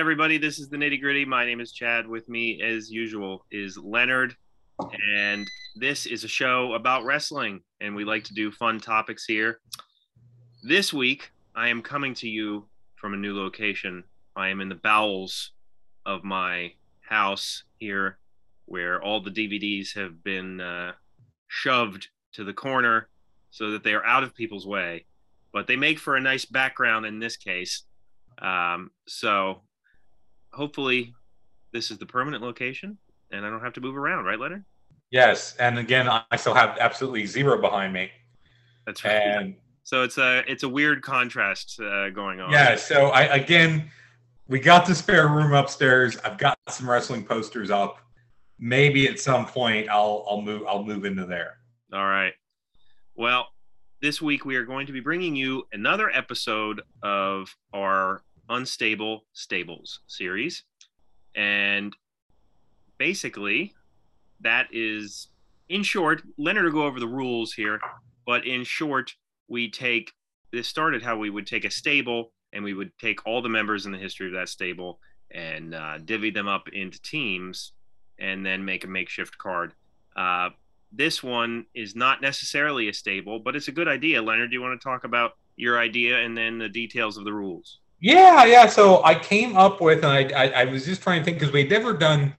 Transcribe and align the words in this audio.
Everybody? 0.00 0.38
This 0.38 0.58
is 0.58 0.70
the 0.70 0.78
nitty 0.78 0.98
gritty. 0.98 1.26
My 1.26 1.44
name 1.44 1.60
is 1.60 1.72
Chad. 1.72 2.06
With 2.06 2.26
me, 2.26 2.62
as 2.62 2.90
usual, 2.90 3.44
is 3.50 3.76
Leonard. 3.76 4.34
And 5.14 5.46
this 5.76 6.06
is 6.06 6.24
a 6.24 6.28
show 6.28 6.72
about 6.72 7.04
wrestling, 7.04 7.60
and 7.82 7.94
we 7.94 8.06
like 8.06 8.24
to 8.24 8.32
do 8.32 8.50
fun 8.50 8.80
topics 8.80 9.26
here. 9.26 9.60
This 10.62 10.90
week, 10.90 11.30
I 11.54 11.68
am 11.68 11.82
coming 11.82 12.14
to 12.14 12.30
you 12.30 12.66
from 12.96 13.12
a 13.12 13.18
new 13.18 13.36
location. 13.36 14.02
I 14.34 14.48
am 14.48 14.62
in 14.62 14.70
the 14.70 14.74
bowels 14.74 15.52
of 16.06 16.24
my 16.24 16.72
house 17.02 17.64
here, 17.76 18.16
where 18.64 19.02
all 19.02 19.20
the 19.20 19.30
DVDs 19.30 19.94
have 19.96 20.24
been 20.24 20.62
uh, 20.62 20.92
shoved 21.48 22.08
to 22.32 22.42
the 22.42 22.54
corner 22.54 23.10
so 23.50 23.70
that 23.72 23.84
they 23.84 23.92
are 23.92 24.06
out 24.06 24.22
of 24.22 24.34
people's 24.34 24.66
way. 24.66 25.04
But 25.52 25.66
they 25.66 25.76
make 25.76 25.98
for 25.98 26.16
a 26.16 26.20
nice 26.22 26.46
background 26.46 27.04
in 27.04 27.18
this 27.18 27.36
case. 27.36 27.82
Um, 28.40 28.92
so 29.06 29.60
hopefully, 30.52 31.14
this 31.72 31.90
is 31.90 31.98
the 31.98 32.06
permanent 32.06 32.42
location, 32.42 32.98
and 33.30 33.44
I 33.46 33.50
don't 33.50 33.60
have 33.62 33.74
to 33.74 33.80
move 33.80 33.96
around, 33.96 34.24
right, 34.24 34.38
Leonard? 34.38 34.64
Yes, 35.10 35.56
and 35.56 35.78
again, 35.78 36.08
I 36.08 36.36
still 36.36 36.54
have 36.54 36.76
absolutely 36.78 37.26
zero 37.26 37.60
behind 37.60 37.92
me. 37.92 38.10
That's 38.86 39.04
right. 39.04 39.12
And 39.12 39.54
So 39.82 40.02
it's 40.04 40.18
a 40.18 40.44
it's 40.46 40.62
a 40.62 40.68
weird 40.68 41.02
contrast 41.02 41.80
uh, 41.80 42.10
going 42.10 42.40
on. 42.40 42.52
yeah, 42.52 42.76
so 42.76 43.08
I 43.08 43.22
again, 43.22 43.90
we 44.46 44.60
got 44.60 44.86
the 44.86 44.94
spare 44.94 45.26
room 45.28 45.52
upstairs. 45.52 46.16
I've 46.24 46.38
got 46.38 46.58
some 46.68 46.88
wrestling 46.88 47.24
posters 47.24 47.70
up. 47.70 47.98
Maybe 48.58 49.08
at 49.08 49.18
some 49.18 49.46
point 49.46 49.88
I'll 49.88 50.24
I'll 50.28 50.42
move 50.42 50.62
I'll 50.68 50.84
move 50.84 51.04
into 51.04 51.26
there. 51.26 51.58
All 51.92 52.06
right. 52.06 52.34
Well, 53.16 53.48
this 54.00 54.22
week 54.22 54.44
we 54.44 54.54
are 54.56 54.64
going 54.64 54.86
to 54.86 54.92
be 54.92 55.00
bringing 55.00 55.34
you 55.34 55.64
another 55.72 56.08
episode 56.10 56.82
of 57.02 57.54
our 57.74 58.22
Unstable 58.50 59.24
Stables 59.32 60.00
series. 60.06 60.64
And 61.34 61.94
basically, 62.98 63.72
that 64.40 64.66
is, 64.72 65.28
in 65.68 65.82
short, 65.82 66.22
Leonard 66.36 66.64
will 66.64 66.72
go 66.72 66.84
over 66.84 67.00
the 67.00 67.06
rules 67.06 67.52
here, 67.52 67.80
but 68.26 68.46
in 68.46 68.64
short, 68.64 69.14
we 69.48 69.70
take 69.70 70.12
this 70.52 70.68
started 70.68 71.02
how 71.02 71.16
we 71.16 71.30
would 71.30 71.46
take 71.46 71.64
a 71.64 71.70
stable 71.70 72.32
and 72.52 72.64
we 72.64 72.74
would 72.74 72.90
take 72.98 73.24
all 73.26 73.40
the 73.40 73.48
members 73.48 73.86
in 73.86 73.92
the 73.92 73.98
history 73.98 74.26
of 74.26 74.32
that 74.32 74.48
stable 74.48 74.98
and 75.30 75.74
uh, 75.74 75.98
divvy 75.98 76.30
them 76.30 76.48
up 76.48 76.68
into 76.72 77.00
teams 77.02 77.72
and 78.18 78.44
then 78.44 78.64
make 78.64 78.84
a 78.84 78.88
makeshift 78.88 79.38
card. 79.38 79.72
Uh, 80.16 80.50
this 80.92 81.22
one 81.22 81.66
is 81.74 81.94
not 81.94 82.20
necessarily 82.20 82.88
a 82.88 82.94
stable, 82.94 83.38
but 83.38 83.54
it's 83.54 83.68
a 83.68 83.72
good 83.72 83.86
idea. 83.86 84.20
Leonard, 84.20 84.50
do 84.50 84.54
you 84.54 84.62
want 84.62 84.78
to 84.78 84.84
talk 84.84 85.04
about 85.04 85.32
your 85.56 85.78
idea 85.78 86.18
and 86.18 86.36
then 86.36 86.58
the 86.58 86.68
details 86.68 87.16
of 87.16 87.24
the 87.24 87.32
rules? 87.32 87.78
Yeah, 88.00 88.44
yeah. 88.44 88.66
So 88.66 89.04
I 89.04 89.14
came 89.14 89.56
up 89.56 89.80
with, 89.80 90.04
and 90.04 90.06
I 90.06 90.44
I, 90.44 90.62
I 90.62 90.64
was 90.64 90.86
just 90.86 91.02
trying 91.02 91.20
to 91.20 91.24
think 91.24 91.38
because 91.38 91.52
we'd 91.52 91.70
never 91.70 91.92
done 91.92 92.34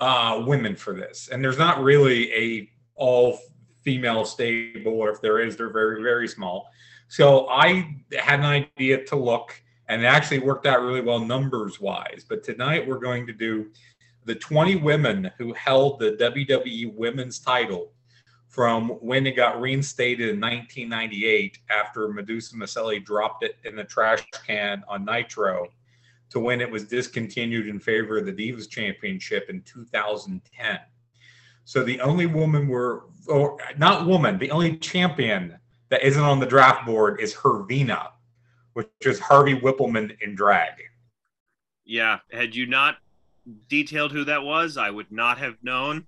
uh, 0.00 0.42
women 0.46 0.76
for 0.76 0.94
this, 0.94 1.28
and 1.28 1.42
there's 1.42 1.58
not 1.58 1.82
really 1.82 2.32
a 2.32 2.70
all 2.94 3.38
female 3.82 4.24
stable, 4.24 4.92
or 4.92 5.10
if 5.10 5.20
there 5.20 5.40
is, 5.40 5.56
they're 5.56 5.72
very 5.72 6.02
very 6.02 6.28
small. 6.28 6.68
So 7.08 7.48
I 7.48 7.96
had 8.18 8.38
an 8.38 8.46
idea 8.46 9.04
to 9.06 9.16
look, 9.16 9.60
and 9.88 10.02
it 10.02 10.06
actually 10.06 10.38
worked 10.38 10.66
out 10.66 10.82
really 10.82 11.00
well 11.00 11.18
numbers 11.18 11.80
wise. 11.80 12.24
But 12.28 12.44
tonight 12.44 12.86
we're 12.86 13.00
going 13.00 13.26
to 13.26 13.32
do 13.32 13.70
the 14.24 14.36
20 14.36 14.76
women 14.76 15.30
who 15.36 15.52
held 15.52 15.98
the 15.98 16.12
WWE 16.12 16.94
Women's 16.94 17.40
title 17.40 17.92
from 18.52 18.90
when 19.00 19.26
it 19.26 19.34
got 19.34 19.62
reinstated 19.62 20.28
in 20.28 20.38
1998 20.38 21.58
after 21.70 22.08
Madusa 22.08 22.52
Miceli 22.54 23.02
dropped 23.02 23.42
it 23.42 23.56
in 23.64 23.74
the 23.74 23.82
trash 23.82 24.22
can 24.46 24.84
on 24.86 25.06
Nitro 25.06 25.68
to 26.28 26.38
when 26.38 26.60
it 26.60 26.70
was 26.70 26.84
discontinued 26.84 27.66
in 27.66 27.80
favor 27.80 28.18
of 28.18 28.26
the 28.26 28.32
Divas 28.32 28.68
Championship 28.68 29.48
in 29.48 29.62
2010. 29.62 30.78
So 31.64 31.82
the 31.82 31.98
only 32.02 32.26
woman 32.26 32.68
we're, 32.68 33.00
or 33.26 33.56
not 33.78 34.06
woman, 34.06 34.38
the 34.38 34.50
only 34.50 34.76
champion 34.76 35.56
that 35.88 36.02
isn't 36.02 36.22
on 36.22 36.38
the 36.38 36.46
draft 36.46 36.84
board 36.84 37.20
is 37.20 37.34
Hervina, 37.34 38.10
which 38.74 38.88
is 39.00 39.18
Harvey 39.18 39.58
Wippleman 39.58 40.20
in 40.20 40.34
drag. 40.34 40.74
Yeah, 41.86 42.18
had 42.30 42.54
you 42.54 42.66
not 42.66 42.96
detailed 43.70 44.12
who 44.12 44.24
that 44.24 44.42
was, 44.42 44.76
I 44.76 44.90
would 44.90 45.10
not 45.10 45.38
have 45.38 45.56
known 45.62 46.06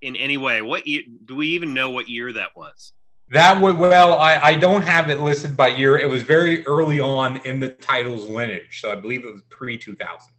in 0.00 0.16
any 0.16 0.36
way. 0.36 0.62
What 0.62 0.86
year, 0.86 1.02
do 1.24 1.36
we 1.36 1.48
even 1.48 1.74
know 1.74 1.90
what 1.90 2.08
year 2.08 2.32
that 2.32 2.56
was? 2.56 2.92
That 3.30 3.60
would 3.60 3.76
well, 3.76 4.14
I, 4.18 4.36
I 4.36 4.54
don't 4.54 4.82
have 4.82 5.10
it 5.10 5.20
listed 5.20 5.56
by 5.56 5.68
year. 5.68 5.98
It 5.98 6.08
was 6.08 6.22
very 6.22 6.66
early 6.66 6.98
on 6.98 7.36
in 7.44 7.60
the 7.60 7.68
title's 7.70 8.26
lineage, 8.26 8.80
so 8.80 8.90
I 8.90 8.94
believe 8.94 9.24
it 9.24 9.32
was 9.32 9.42
pre 9.50 9.76
two 9.76 9.94
thousand. 9.94 10.32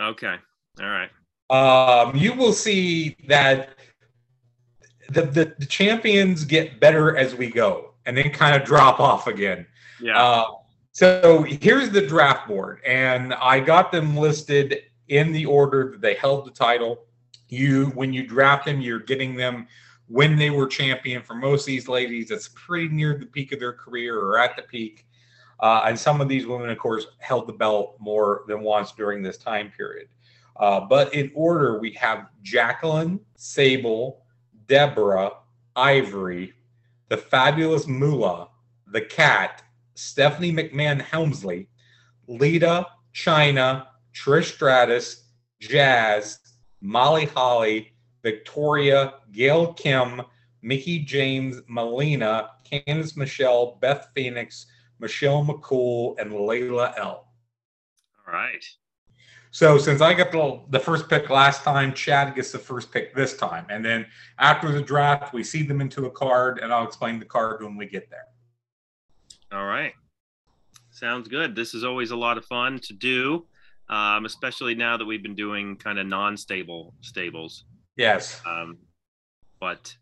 Okay, 0.00 0.36
all 0.80 0.88
right. 0.88 1.10
Um, 1.48 2.14
you 2.14 2.34
will 2.34 2.52
see 2.52 3.16
that 3.28 3.70
the, 5.08 5.22
the 5.22 5.54
the 5.58 5.66
champions 5.66 6.44
get 6.44 6.80
better 6.80 7.16
as 7.16 7.34
we 7.34 7.48
go, 7.48 7.94
and 8.04 8.16
then 8.16 8.30
kind 8.30 8.54
of 8.60 8.66
drop 8.66 9.00
off 9.00 9.26
again. 9.26 9.66
Yeah, 9.98 10.22
Uh, 10.22 10.44
so 10.92 11.42
here's 11.42 11.90
the 11.90 12.06
draft 12.06 12.46
board, 12.46 12.80
and 12.84 13.32
I 13.34 13.60
got 13.60 13.90
them 13.90 14.16
listed 14.16 14.82
in 15.08 15.32
the 15.32 15.46
order 15.46 15.92
that 15.92 16.00
they 16.02 16.14
held 16.14 16.46
the 16.46 16.50
title. 16.50 17.06
You, 17.52 17.88
when 17.88 18.14
you 18.14 18.26
draft 18.26 18.64
them, 18.64 18.80
you're 18.80 18.98
getting 18.98 19.36
them 19.36 19.66
when 20.08 20.36
they 20.36 20.48
were 20.48 20.66
champion. 20.66 21.22
For 21.22 21.34
most 21.34 21.62
of 21.62 21.66
these 21.66 21.86
ladies, 21.86 22.30
it's 22.30 22.48
pretty 22.48 22.88
near 22.88 23.18
the 23.18 23.26
peak 23.26 23.52
of 23.52 23.60
their 23.60 23.74
career 23.74 24.18
or 24.18 24.38
at 24.38 24.56
the 24.56 24.62
peak. 24.62 25.06
Uh, 25.60 25.82
and 25.84 25.98
some 25.98 26.22
of 26.22 26.28
these 26.28 26.46
women, 26.46 26.70
of 26.70 26.78
course, 26.78 27.08
held 27.18 27.46
the 27.46 27.52
belt 27.52 27.96
more 28.00 28.44
than 28.48 28.62
once 28.62 28.92
during 28.92 29.22
this 29.22 29.36
time 29.36 29.70
period. 29.76 30.08
Uh, 30.56 30.80
but 30.80 31.12
in 31.12 31.30
order, 31.34 31.78
we 31.78 31.92
have 31.92 32.28
Jacqueline, 32.42 33.20
Sable, 33.36 34.24
Deborah, 34.66 35.32
Ivory, 35.76 36.54
the 37.08 37.18
fabulous 37.18 37.86
Moolah, 37.86 38.48
the 38.86 39.02
Kat, 39.02 39.62
Stephanie 39.92 40.52
McMahon 40.52 41.02
Helmsley, 41.02 41.68
Lita, 42.26 42.86
Chyna, 43.14 43.88
Trish 44.14 44.54
Stratus, 44.54 45.24
Jazz, 45.60 46.38
Molly 46.82 47.26
Holly, 47.26 47.92
Victoria, 48.22 49.14
Gail 49.32 49.72
Kim, 49.72 50.20
Mickie 50.62 50.98
James, 50.98 51.62
Melina, 51.68 52.50
Candice 52.70 53.16
Michelle, 53.16 53.78
Beth 53.80 54.08
Phoenix, 54.14 54.66
Michelle 54.98 55.44
McCool, 55.44 56.18
and 56.20 56.32
Layla 56.32 56.98
El. 56.98 57.26
all 58.26 58.32
right. 58.32 58.64
So 59.52 59.76
since 59.76 60.00
I 60.00 60.14
got 60.14 60.32
the, 60.32 60.60
the 60.70 60.80
first 60.80 61.08
pick 61.10 61.28
last 61.28 61.62
time, 61.62 61.92
Chad 61.92 62.34
gets 62.34 62.52
the 62.52 62.58
first 62.58 62.90
pick 62.90 63.14
this 63.14 63.36
time. 63.36 63.66
And 63.68 63.84
then 63.84 64.06
after 64.38 64.72
the 64.72 64.80
draft, 64.80 65.34
we 65.34 65.44
seed 65.44 65.68
them 65.68 65.82
into 65.82 66.06
a 66.06 66.10
card, 66.10 66.58
and 66.60 66.72
I'll 66.72 66.86
explain 66.86 67.18
the 67.18 67.26
card 67.26 67.62
when 67.62 67.76
we 67.76 67.86
get 67.86 68.08
there. 68.08 68.24
All 69.52 69.66
right. 69.66 69.92
Sounds 70.90 71.28
good. 71.28 71.54
This 71.54 71.74
is 71.74 71.84
always 71.84 72.12
a 72.12 72.16
lot 72.16 72.38
of 72.38 72.46
fun 72.46 72.78
to 72.78 72.94
do, 72.94 73.46
um, 73.92 74.24
especially 74.24 74.74
now 74.74 74.96
that 74.96 75.04
we've 75.04 75.22
been 75.22 75.34
doing 75.34 75.76
kind 75.76 75.98
of 75.98 76.06
non-stable 76.06 76.94
stables. 77.02 77.64
Yes. 77.96 78.40
Um, 78.46 78.78
but 79.60 79.94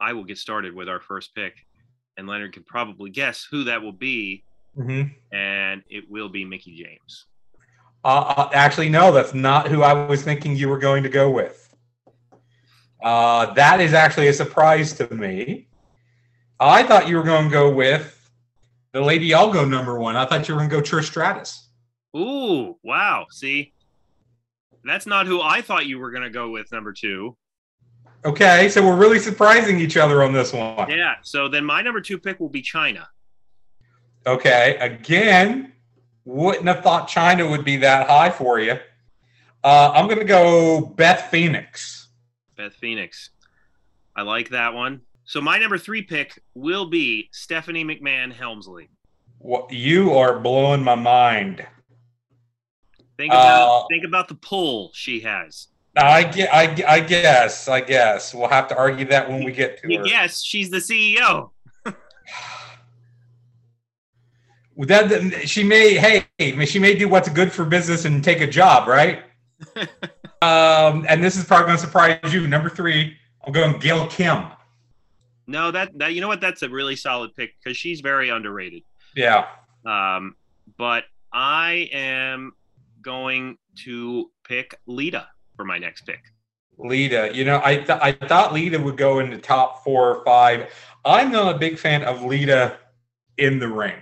I 0.00 0.14
will 0.14 0.24
get 0.24 0.38
started 0.38 0.74
with 0.74 0.88
our 0.88 1.00
first 1.00 1.34
pick, 1.34 1.54
and 2.16 2.26
Leonard 2.26 2.54
can 2.54 2.64
probably 2.64 3.10
guess 3.10 3.46
who 3.50 3.64
that 3.64 3.82
will 3.82 3.92
be, 3.92 4.42
Mm-hmm. 4.76 5.36
and 5.36 5.84
it 5.88 6.10
will 6.10 6.28
be 6.28 6.44
Mickie 6.44 6.74
James. 6.74 7.26
Uh, 8.02 8.34
uh, 8.36 8.50
actually, 8.52 8.88
no, 8.88 9.12
that's 9.12 9.32
not 9.32 9.68
who 9.68 9.82
I 9.82 9.92
was 9.92 10.22
thinking 10.22 10.56
you 10.56 10.68
were 10.68 10.78
going 10.78 11.04
to 11.04 11.08
go 11.08 11.30
with. 11.30 11.72
Uh, 13.00 13.52
that 13.54 13.80
is 13.80 13.92
actually 13.94 14.26
a 14.28 14.32
surprise 14.32 14.92
to 14.94 15.14
me. 15.14 15.68
I 16.58 16.82
thought 16.82 17.06
you 17.06 17.16
were 17.18 17.22
going 17.22 17.44
to 17.44 17.50
go 17.50 17.70
with 17.70 18.30
the 18.92 19.00
lady. 19.00 19.32
I'll 19.32 19.52
go 19.52 19.64
number 19.64 19.96
one. 19.96 20.16
I 20.16 20.24
thought 20.24 20.48
you 20.48 20.54
were 20.54 20.60
going 20.60 20.70
to 20.70 20.76
go 20.76 20.82
Trish 20.82 21.04
Stratus. 21.04 21.63
Ooh, 22.16 22.78
wow. 22.82 23.26
See, 23.30 23.72
that's 24.84 25.06
not 25.06 25.26
who 25.26 25.40
I 25.40 25.62
thought 25.62 25.86
you 25.86 25.98
were 25.98 26.10
going 26.10 26.22
to 26.22 26.30
go 26.30 26.50
with, 26.50 26.70
number 26.70 26.92
two. 26.92 27.36
Okay, 28.24 28.68
so 28.68 28.82
we're 28.82 28.96
really 28.96 29.18
surprising 29.18 29.78
each 29.78 29.96
other 29.96 30.22
on 30.22 30.32
this 30.32 30.52
one. 30.52 30.90
Yeah. 30.90 31.16
So 31.22 31.48
then 31.48 31.64
my 31.64 31.82
number 31.82 32.00
two 32.00 32.18
pick 32.18 32.40
will 32.40 32.48
be 32.48 32.62
Chyna. 32.62 33.06
Okay, 34.26 34.76
again, 34.80 35.72
wouldn't 36.24 36.66
have 36.66 36.82
thought 36.82 37.08
Chyna 37.08 37.50
would 37.50 37.64
be 37.64 37.76
that 37.78 38.08
high 38.08 38.30
for 38.30 38.58
you. 38.60 38.78
Uh, 39.62 39.92
I'm 39.94 40.06
going 40.06 40.20
to 40.20 40.24
go 40.24 40.80
Beth 40.80 41.30
Phoenix. 41.30 42.08
Beth 42.56 42.74
Phoenix. 42.74 43.30
I 44.16 44.22
like 44.22 44.50
that 44.50 44.72
one. 44.72 45.02
So 45.24 45.40
my 45.40 45.58
number 45.58 45.78
three 45.78 46.02
pick 46.02 46.40
will 46.54 46.86
be 46.86 47.28
Stephanie 47.32 47.84
McMahon 47.84 48.32
Helmsley. 48.32 48.88
What, 49.38 49.72
you 49.72 50.14
are 50.14 50.38
blowing 50.38 50.82
my 50.82 50.94
mind. 50.94 51.66
Think 53.16 53.32
about 53.32 53.82
Uh, 53.82 53.86
think 53.88 54.04
about 54.04 54.28
the 54.28 54.34
pull 54.34 54.90
she 54.94 55.20
has. 55.20 55.68
I, 55.96 56.48
I, 56.52 56.96
I 56.96 57.00
guess. 57.00 57.68
I 57.68 57.80
guess 57.80 58.34
we'll 58.34 58.48
have 58.48 58.66
to 58.68 58.76
argue 58.76 59.04
that 59.06 59.28
when 59.28 59.44
we 59.44 59.52
get 59.52 59.80
to 59.82 59.96
her. 59.96 60.06
Yes, 60.06 60.42
she's 60.42 60.70
the 60.70 60.78
CEO. 60.78 61.50
That 64.76 65.48
she 65.48 65.62
may, 65.62 65.94
hey, 65.94 66.26
she 66.66 66.80
may 66.80 66.96
do 66.96 67.08
what's 67.08 67.28
good 67.28 67.52
for 67.52 67.64
business 67.64 68.06
and 68.06 68.24
take 68.24 68.40
a 68.40 68.46
job, 68.46 68.88
right? 68.88 69.22
um, 70.42 71.06
and 71.08 71.22
this 71.22 71.36
is 71.36 71.44
probably 71.44 71.66
going 71.66 71.78
to 71.78 71.84
surprise 71.84 72.34
you. 72.34 72.48
Number 72.48 72.68
three, 72.68 73.16
I'm 73.46 73.52
going 73.52 73.78
Gail 73.78 74.08
Kim. 74.08 74.46
No, 75.46 75.70
that 75.70 75.96
that 75.98 76.14
you 76.14 76.20
know 76.20 76.26
what? 76.26 76.40
That's 76.40 76.62
a 76.62 76.68
really 76.68 76.96
solid 76.96 77.36
pick 77.36 77.54
because 77.62 77.76
she's 77.76 78.00
very 78.00 78.30
underrated. 78.30 78.82
Yeah. 79.14 79.46
Um, 79.86 80.34
but 80.76 81.04
I 81.32 81.88
am 81.92 82.54
going 83.04 83.58
to 83.84 84.30
pick 84.42 84.80
Lita 84.86 85.28
for 85.56 85.64
my 85.64 85.78
next 85.78 86.02
pick. 86.02 86.20
Lita, 86.78 87.30
you 87.32 87.44
know, 87.44 87.60
I 87.64 87.76
th- 87.76 88.00
I 88.02 88.12
thought 88.12 88.52
Lita 88.52 88.80
would 88.80 88.96
go 88.96 89.20
in 89.20 89.30
the 89.30 89.38
top 89.38 89.84
four 89.84 90.16
or 90.16 90.24
five. 90.24 90.72
I'm 91.04 91.30
not 91.30 91.54
a 91.54 91.58
big 91.58 91.78
fan 91.78 92.02
of 92.02 92.24
Lita 92.24 92.78
in 93.38 93.58
the 93.58 93.68
ring, 93.68 93.94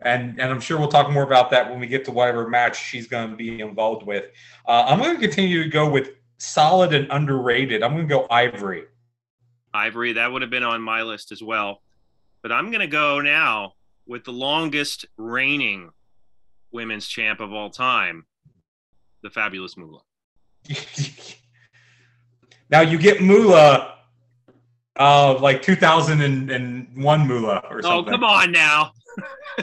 and 0.00 0.40
and 0.40 0.52
I'm 0.52 0.60
sure 0.60 0.78
we'll 0.78 0.88
talk 0.88 1.10
more 1.10 1.24
about 1.24 1.50
that 1.50 1.68
when 1.68 1.80
we 1.80 1.88
get 1.88 2.04
to 2.04 2.12
whatever 2.12 2.48
match 2.48 2.80
she's 2.80 3.08
going 3.08 3.30
to 3.30 3.36
be 3.36 3.60
involved 3.60 4.06
with. 4.06 4.26
Uh, 4.66 4.84
I'm 4.86 5.00
going 5.00 5.16
to 5.16 5.20
continue 5.20 5.64
to 5.64 5.68
go 5.68 5.90
with 5.90 6.10
solid 6.38 6.94
and 6.94 7.08
underrated. 7.10 7.82
I'm 7.82 7.94
going 7.94 8.08
to 8.08 8.14
go 8.14 8.26
Ivory. 8.30 8.84
Ivory, 9.74 10.12
that 10.12 10.30
would 10.30 10.42
have 10.42 10.50
been 10.50 10.62
on 10.62 10.80
my 10.80 11.02
list 11.02 11.32
as 11.32 11.42
well, 11.42 11.82
but 12.42 12.52
I'm 12.52 12.70
going 12.70 12.80
to 12.80 12.86
go 12.86 13.20
now 13.20 13.72
with 14.06 14.24
the 14.24 14.32
longest 14.32 15.04
reigning 15.16 15.90
women's 16.72 17.06
champ 17.06 17.40
of 17.40 17.52
all 17.52 17.70
time, 17.70 18.24
the 19.22 19.30
fabulous 19.30 19.76
Moolah. 19.76 20.02
now 22.70 22.80
you 22.80 22.98
get 22.98 23.20
Moolah 23.20 23.94
uh 24.98 25.38
like 25.40 25.62
2001 25.62 27.28
Moolah 27.28 27.62
or 27.70 27.82
something. 27.82 27.90
Oh, 27.90 28.02
come 28.02 28.24
on 28.24 28.50
now. 28.52 28.92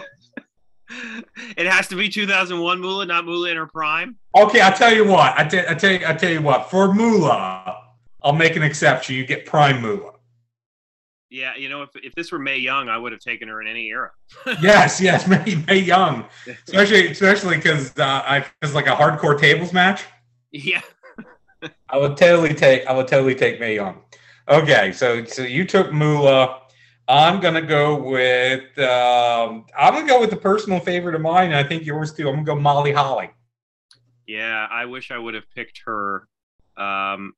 it 1.57 1.65
has 1.65 1.87
to 1.87 1.95
be 1.95 2.09
2001 2.09 2.79
Moolah, 2.79 3.05
not 3.05 3.25
Moolah 3.25 3.49
in 3.49 3.57
her 3.57 3.67
prime. 3.67 4.17
Okay, 4.37 4.61
I'll 4.61 4.73
tell 4.73 4.93
you 4.93 5.05
what. 5.05 5.33
I, 5.37 5.43
t- 5.43 5.63
I 5.67 5.73
tell 5.73 5.91
you, 5.91 5.99
I 6.05 6.13
tell 6.13 6.31
you 6.31 6.41
what. 6.41 6.69
For 6.69 6.93
Moolah, 6.93 7.77
I'll 8.23 8.33
make 8.33 8.55
an 8.55 8.63
exception. 8.63 9.15
You 9.15 9.25
get 9.25 9.45
prime 9.45 9.81
Moolah. 9.81 10.12
Yeah, 11.33 11.55
you 11.55 11.67
know, 11.67 11.81
if, 11.81 11.89
if 11.95 12.13
this 12.13 12.31
were 12.31 12.37
Mae 12.37 12.59
Young, 12.59 12.89
I 12.89 12.97
would 12.99 13.11
have 13.11 13.19
taken 13.19 13.47
her 13.47 13.59
in 13.59 13.67
any 13.67 13.87
era. 13.87 14.11
yes, 14.61 15.01
yes, 15.01 15.27
Mae, 15.27 15.55
Mae 15.67 15.79
Young, 15.79 16.25
especially 16.67 17.07
especially 17.07 17.55
because 17.55 17.97
uh, 17.97 18.21
I 18.23 18.45
was 18.61 18.75
like 18.75 18.85
a 18.85 18.91
hardcore 18.91 19.39
tables 19.39 19.73
match. 19.73 20.03
Yeah, 20.51 20.81
I 21.89 21.97
would 21.97 22.17
totally 22.17 22.53
take. 22.53 22.85
I 22.85 22.93
would 22.93 23.07
totally 23.07 23.33
take 23.33 23.59
Mae 23.59 23.73
Young. 23.73 24.03
Okay, 24.47 24.91
so 24.91 25.25
so 25.25 25.41
you 25.41 25.65
took 25.65 25.91
Moolah. 25.91 26.61
I'm 27.07 27.39
gonna 27.39 27.63
go 27.63 27.95
with. 27.95 28.77
Um, 28.77 29.65
I'm 29.75 29.95
gonna 29.95 30.07
go 30.07 30.19
with 30.19 30.29
the 30.29 30.37
personal 30.37 30.79
favorite 30.79 31.15
of 31.15 31.21
mine. 31.21 31.47
And 31.47 31.55
I 31.55 31.63
think 31.63 31.83
yours 31.83 32.13
too. 32.13 32.29
I'm 32.29 32.35
gonna 32.35 32.45
go 32.45 32.55
Molly 32.55 32.91
Holly. 32.91 33.31
Yeah, 34.27 34.67
I 34.69 34.85
wish 34.85 35.09
I 35.09 35.17
would 35.17 35.33
have 35.33 35.49
picked 35.55 35.81
her, 35.87 36.27
um, 36.77 37.33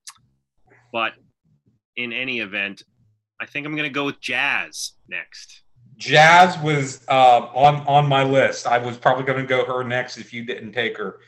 but 0.91 1.13
in 1.95 2.11
any 2.11 2.41
event, 2.41 2.83
I 3.39 3.45
think 3.45 3.65
I'm 3.65 3.75
going 3.75 3.89
to 3.89 3.93
go 3.93 4.05
with 4.05 4.19
Jazz 4.21 4.93
next. 5.07 5.61
Jazz 5.97 6.57
was 6.59 7.05
uh, 7.07 7.39
on 7.53 7.85
on 7.87 8.07
my 8.07 8.23
list. 8.23 8.67
I 8.67 8.77
was 8.77 8.97
probably 8.97 9.23
going 9.23 9.39
to 9.39 9.47
go 9.47 9.65
her 9.65 9.83
next 9.83 10.17
if 10.17 10.33
you 10.33 10.45
didn't 10.45 10.73
take 10.73 10.97
her. 10.97 11.19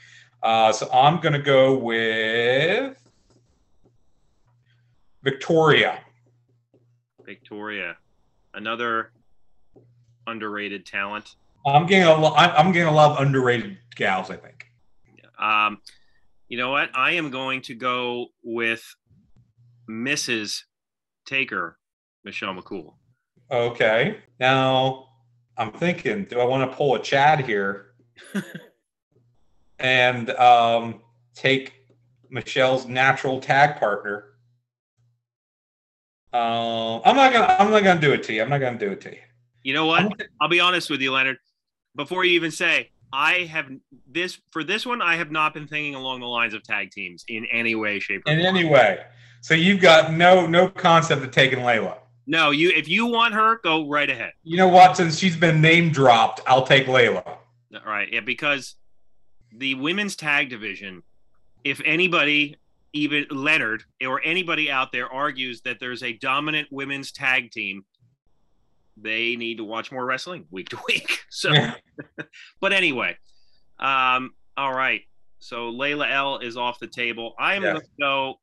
Uh, 0.43 0.71
so 0.71 0.89
I'm 0.91 1.19
going 1.19 1.33
to 1.33 1.41
go 1.41 1.77
with 1.77 2.97
Victoria. 5.23 5.99
Victoria, 7.25 7.97
another 8.53 9.11
underrated 10.27 10.85
talent. 10.85 11.35
I'm 11.65 11.85
getting 11.85 12.07
a 12.07 12.15
lot. 12.15 12.37
I'm 12.37 12.71
getting 12.71 12.87
a 12.87 12.93
lot 12.93 13.11
of 13.11 13.25
underrated 13.25 13.77
gals. 13.95 14.29
I 14.29 14.37
think. 14.37 14.65
Um, 15.39 15.81
you 16.49 16.57
know 16.57 16.71
what? 16.71 16.89
I 16.93 17.11
am 17.13 17.29
going 17.29 17.61
to 17.63 17.75
go 17.75 18.27
with 18.43 18.95
Mrs. 19.89 20.63
Taker 21.25 21.77
Michelle 22.27 22.53
McCool. 22.53 22.93
Okay. 23.49 24.17
Now 24.37 25.07
I'm 25.57 25.71
thinking, 25.71 26.25
do 26.25 26.41
I 26.41 26.43
want 26.43 26.69
to 26.69 26.75
pull 26.75 26.95
a 26.95 27.01
Chad 27.01 27.45
here 27.45 27.93
and 29.79 30.29
um, 30.31 31.01
take 31.33 31.73
Michelle's 32.29 32.85
natural 32.85 33.39
tag 33.39 33.79
partner? 33.79 34.25
Uh, 36.33 36.99
I'm 36.99 37.15
not 37.15 37.31
gonna. 37.31 37.55
I'm 37.57 37.71
not 37.71 37.83
gonna 37.85 38.01
do 38.01 38.11
it 38.11 38.23
to 38.23 38.33
you. 38.33 38.41
I'm 38.41 38.49
not 38.49 38.59
gonna 38.59 38.77
do 38.77 38.91
it 38.91 38.99
to 39.01 39.11
you. 39.11 39.21
You 39.63 39.73
know 39.73 39.85
what? 39.85 40.11
I'll 40.41 40.49
be 40.49 40.59
honest 40.59 40.89
with 40.89 40.99
you, 40.99 41.13
Leonard. 41.13 41.37
Before 41.95 42.25
you 42.25 42.33
even 42.33 42.51
say, 42.51 42.91
I 43.13 43.45
have 43.45 43.67
this 44.05 44.37
for 44.51 44.65
this 44.65 44.85
one. 44.85 45.01
I 45.01 45.15
have 45.15 45.31
not 45.31 45.53
been 45.53 45.67
thinking 45.67 45.95
along 45.95 46.19
the 46.19 46.27
lines 46.27 46.53
of 46.53 46.61
tag 46.63 46.91
teams 46.91 47.23
in 47.29 47.45
any 47.45 47.75
way, 47.75 47.99
shape, 47.99 48.23
or 48.27 48.33
in 48.33 48.41
form. 48.41 48.57
any 48.57 48.67
way. 48.67 49.05
So 49.39 49.53
you've 49.53 49.79
got 49.79 50.11
no 50.11 50.45
no 50.45 50.67
concept 50.67 51.23
of 51.23 51.31
taking 51.31 51.59
Layla. 51.59 51.99
No, 52.29 52.51
you 52.51 52.71
if 52.75 52.89
you 52.89 53.05
want 53.05 53.33
her, 53.33 53.59
go 53.63 53.87
right 53.87 54.09
ahead. 54.09 54.33
You 54.43 54.57
know 54.57 54.67
what? 54.67 54.97
Since 54.97 55.17
she's 55.17 55.37
been 55.37 55.61
name 55.61 55.91
dropped, 55.91 56.41
I'll 56.45 56.65
take 56.65 56.85
Layla. 56.85 57.25
All 57.25 57.81
right, 57.85 58.11
yeah, 58.11 58.19
because 58.19 58.75
the 59.53 59.75
women's 59.75 60.17
tag 60.17 60.49
division, 60.49 61.03
if 61.63 61.81
anybody, 61.85 62.57
even 62.91 63.25
Leonard 63.31 63.83
or 64.05 64.21
anybody 64.25 64.69
out 64.69 64.91
there 64.91 65.11
argues 65.11 65.61
that 65.61 65.79
there's 65.79 66.03
a 66.03 66.13
dominant 66.13 66.67
women's 66.69 67.13
tag 67.13 67.51
team, 67.51 67.85
they 68.97 69.37
need 69.37 69.57
to 69.57 69.63
watch 69.63 69.91
more 69.91 70.05
wrestling 70.05 70.45
week 70.51 70.69
to 70.69 70.79
week. 70.87 71.19
So, 71.29 71.53
but 72.59 72.73
anyway, 72.73 73.17
um, 73.79 74.31
all 74.57 74.73
right. 74.73 75.01
So 75.39 75.71
Layla 75.71 76.11
El 76.11 76.39
is 76.39 76.57
off 76.57 76.79
the 76.79 76.87
table. 76.87 77.35
I 77.39 77.55
am 77.55 77.63
yes. 77.63 77.73
going 77.73 77.81
to 77.81 77.91
go 77.99 78.35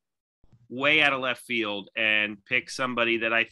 way 0.69 1.01
out 1.01 1.13
of 1.13 1.19
left 1.19 1.43
field 1.43 1.89
and 1.95 2.43
pick 2.45 2.69
somebody 2.69 3.17
that 3.17 3.33
I 3.33 3.47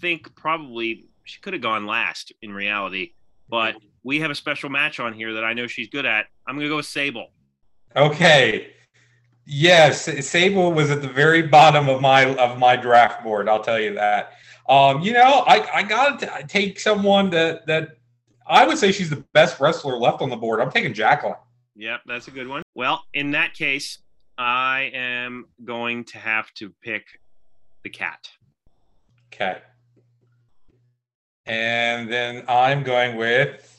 think 0.00 0.34
probably 0.36 1.06
she 1.24 1.40
could 1.40 1.52
have 1.52 1.62
gone 1.62 1.86
last 1.86 2.32
in 2.42 2.52
reality, 2.52 3.12
but 3.48 3.76
we 4.02 4.20
have 4.20 4.30
a 4.30 4.34
special 4.34 4.70
match 4.70 5.00
on 5.00 5.12
here 5.12 5.34
that 5.34 5.44
I 5.44 5.52
know 5.52 5.66
she's 5.66 5.88
good 5.88 6.06
at. 6.06 6.26
I'm 6.46 6.54
going 6.54 6.64
to 6.64 6.68
go 6.68 6.76
with 6.76 6.86
Sable. 6.86 7.28
Okay. 7.94 8.72
Yes, 9.46 10.04
Sable 10.26 10.72
was 10.72 10.90
at 10.90 11.02
the 11.02 11.08
very 11.08 11.42
bottom 11.42 11.88
of 11.88 12.00
my 12.00 12.34
of 12.34 12.58
my 12.58 12.76
draft 12.76 13.22
board. 13.22 13.48
I'll 13.48 13.62
tell 13.62 13.80
you 13.80 13.94
that. 13.94 14.32
Um, 14.68 15.02
you 15.02 15.12
know, 15.12 15.44
I 15.46 15.68
I 15.72 15.82
got 15.84 16.18
to 16.20 16.44
take 16.48 16.80
someone 16.80 17.30
that 17.30 17.64
that 17.66 17.90
I 18.46 18.66
would 18.66 18.78
say 18.78 18.90
she's 18.90 19.10
the 19.10 19.24
best 19.32 19.60
wrestler 19.60 19.96
left 19.96 20.20
on 20.20 20.30
the 20.30 20.36
board. 20.36 20.60
I'm 20.60 20.70
taking 20.70 20.92
Jacqueline. 20.92 21.36
Yep, 21.76 22.00
that's 22.06 22.26
a 22.26 22.30
good 22.30 22.48
one. 22.48 22.62
Well, 22.74 23.04
in 23.14 23.32
that 23.32 23.54
case, 23.54 23.98
I 24.38 24.90
am 24.94 25.46
going 25.64 26.04
to 26.04 26.18
have 26.18 26.52
to 26.54 26.72
pick 26.82 27.04
the 27.84 27.90
Kat. 27.90 28.28
Okay. 29.32 29.58
And 31.46 32.10
then 32.12 32.44
I'm 32.48 32.82
going 32.82 33.16
with 33.16 33.72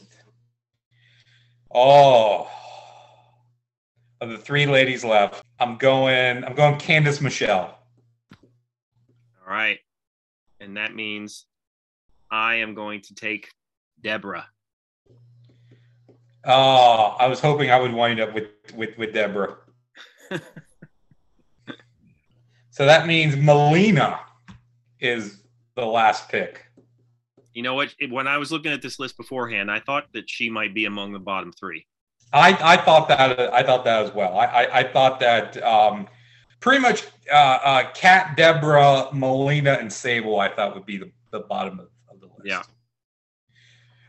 oh 1.73 2.49
of 4.21 4.29
the 4.29 4.37
three 4.37 4.65
ladies 4.65 5.03
left. 5.03 5.43
I'm 5.59 5.77
going 5.77 6.43
I'm 6.43 6.55
going 6.55 6.75
Candice 6.75 7.21
Michelle. 7.21 7.77
All 8.41 9.53
right. 9.53 9.79
And 10.59 10.77
that 10.77 10.95
means 10.95 11.45
I 12.31 12.55
am 12.55 12.73
going 12.73 13.01
to 13.01 13.15
take 13.15 13.51
Deborah. 14.01 14.47
Oh, 16.45 17.15
I 17.19 17.27
was 17.27 17.39
hoping 17.41 17.69
I 17.71 17.79
would 17.79 17.93
wind 17.93 18.19
up 18.19 18.33
with 18.33 18.47
with 18.75 18.97
with 18.97 19.13
Deborah. 19.13 19.57
so 22.69 22.85
that 22.85 23.05
means 23.07 23.35
Melina 23.35 24.19
is 24.99 25.41
the 25.75 25.85
last 25.85 26.29
pick. 26.29 26.66
You 27.57 27.63
know 27.63 27.73
what? 27.73 27.95
When 28.11 28.27
I 28.27 28.37
was 28.37 28.51
looking 28.51 28.71
at 28.71 28.83
this 28.83 28.99
list 28.99 29.17
beforehand, 29.17 29.71
I 29.71 29.79
thought 29.79 30.13
that 30.13 30.29
she 30.29 30.47
might 30.47 30.75
be 30.75 30.85
among 30.85 31.11
the 31.11 31.17
bottom 31.17 31.51
three. 31.51 31.87
I, 32.31 32.55
I 32.61 32.77
thought 32.77 33.07
that 33.07 33.51
I 33.51 33.63
thought 33.63 33.83
that 33.83 34.05
as 34.05 34.13
well. 34.13 34.37
I, 34.37 34.45
I, 34.45 34.79
I 34.81 34.83
thought 34.83 35.19
that 35.21 35.57
um, 35.63 36.07
pretty 36.59 36.83
much 36.83 37.07
uh, 37.33 37.35
uh, 37.63 37.91
Kat, 37.95 38.37
Deborah, 38.37 39.09
Melina, 39.11 39.71
and 39.79 39.91
Sable. 39.91 40.39
I 40.39 40.49
thought 40.49 40.75
would 40.75 40.85
be 40.85 40.97
the, 40.97 41.09
the 41.31 41.39
bottom 41.39 41.79
of, 41.79 41.89
of 42.11 42.19
the 42.19 42.27
list. 42.27 42.45
Yeah. 42.45 42.61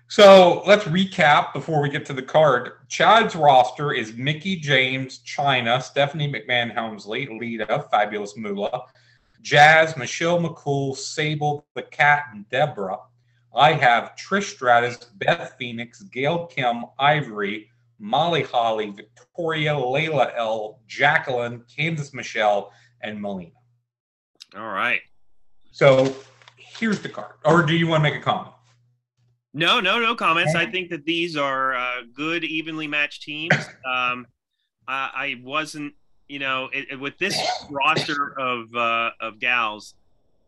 So 0.09 0.63
let's 0.67 0.85
recap 0.85 1.55
before 1.55 1.81
we 1.81 1.89
get 1.89 2.05
to 2.05 2.13
the 2.13 2.21
card. 2.21 2.73
Chad's 2.89 3.35
roster 3.35 3.95
is 3.95 4.13
Mickie 4.13 4.57
James, 4.57 5.21
Chyna, 5.21 5.83
Stephanie 5.83 6.31
McMahon 6.31 6.71
Helmsley, 6.71 7.27
Lita, 7.41 7.87
Fabulous 7.91 8.37
Moolah, 8.37 8.83
Jazz, 9.41 9.97
Michelle 9.97 10.39
McCool, 10.39 10.95
Sable, 10.95 11.65
the 11.75 11.81
Kat, 11.81 12.25
and 12.35 12.47
Deborah. 12.51 12.99
I 13.55 13.73
have 13.73 14.15
Trish 14.17 14.55
Stratus, 14.55 14.97
Beth 15.17 15.55
Phoenix, 15.59 16.03
Gail 16.03 16.47
Kim, 16.47 16.85
Ivory, 16.99 17.71
Molly 17.99 18.43
Holly, 18.43 18.91
Victoria, 18.91 19.73
Layla 19.73 20.37
El, 20.37 20.81
Jacqueline, 20.87 21.65
Candice 21.77 22.15
Michelle, 22.15 22.73
and 23.03 23.21
Melina. 23.21 23.51
All 24.57 24.69
right. 24.69 25.01
So 25.73 26.15
here's 26.57 27.01
the 27.01 27.09
card. 27.09 27.35
Or 27.45 27.63
do 27.63 27.75
you 27.75 27.87
want 27.87 28.05
to 28.05 28.11
make 28.11 28.21
a 28.21 28.23
comment? 28.23 28.53
No, 29.55 29.81
no, 29.81 29.99
no 29.99 30.15
comments. 30.15 30.55
I 30.55 30.67
think 30.67 30.91
that 30.91 31.05
these 31.05 31.37
are 31.37 31.75
uh, 31.75 32.03
good, 32.15 32.45
evenly 32.45 32.87
matched 32.87 33.23
teams. 33.23 33.55
Um, 33.85 34.27
I, 34.87 35.11
I 35.15 35.41
wasn't, 35.43 35.95
you 36.29 36.39
know, 36.39 36.69
it, 36.75 36.89
it, 36.93 37.01
with 37.01 37.17
this 37.17 37.41
roster 37.71 38.39
of 38.39 38.75
uh, 38.75 39.11
of 39.21 39.39
gals, 39.39 39.95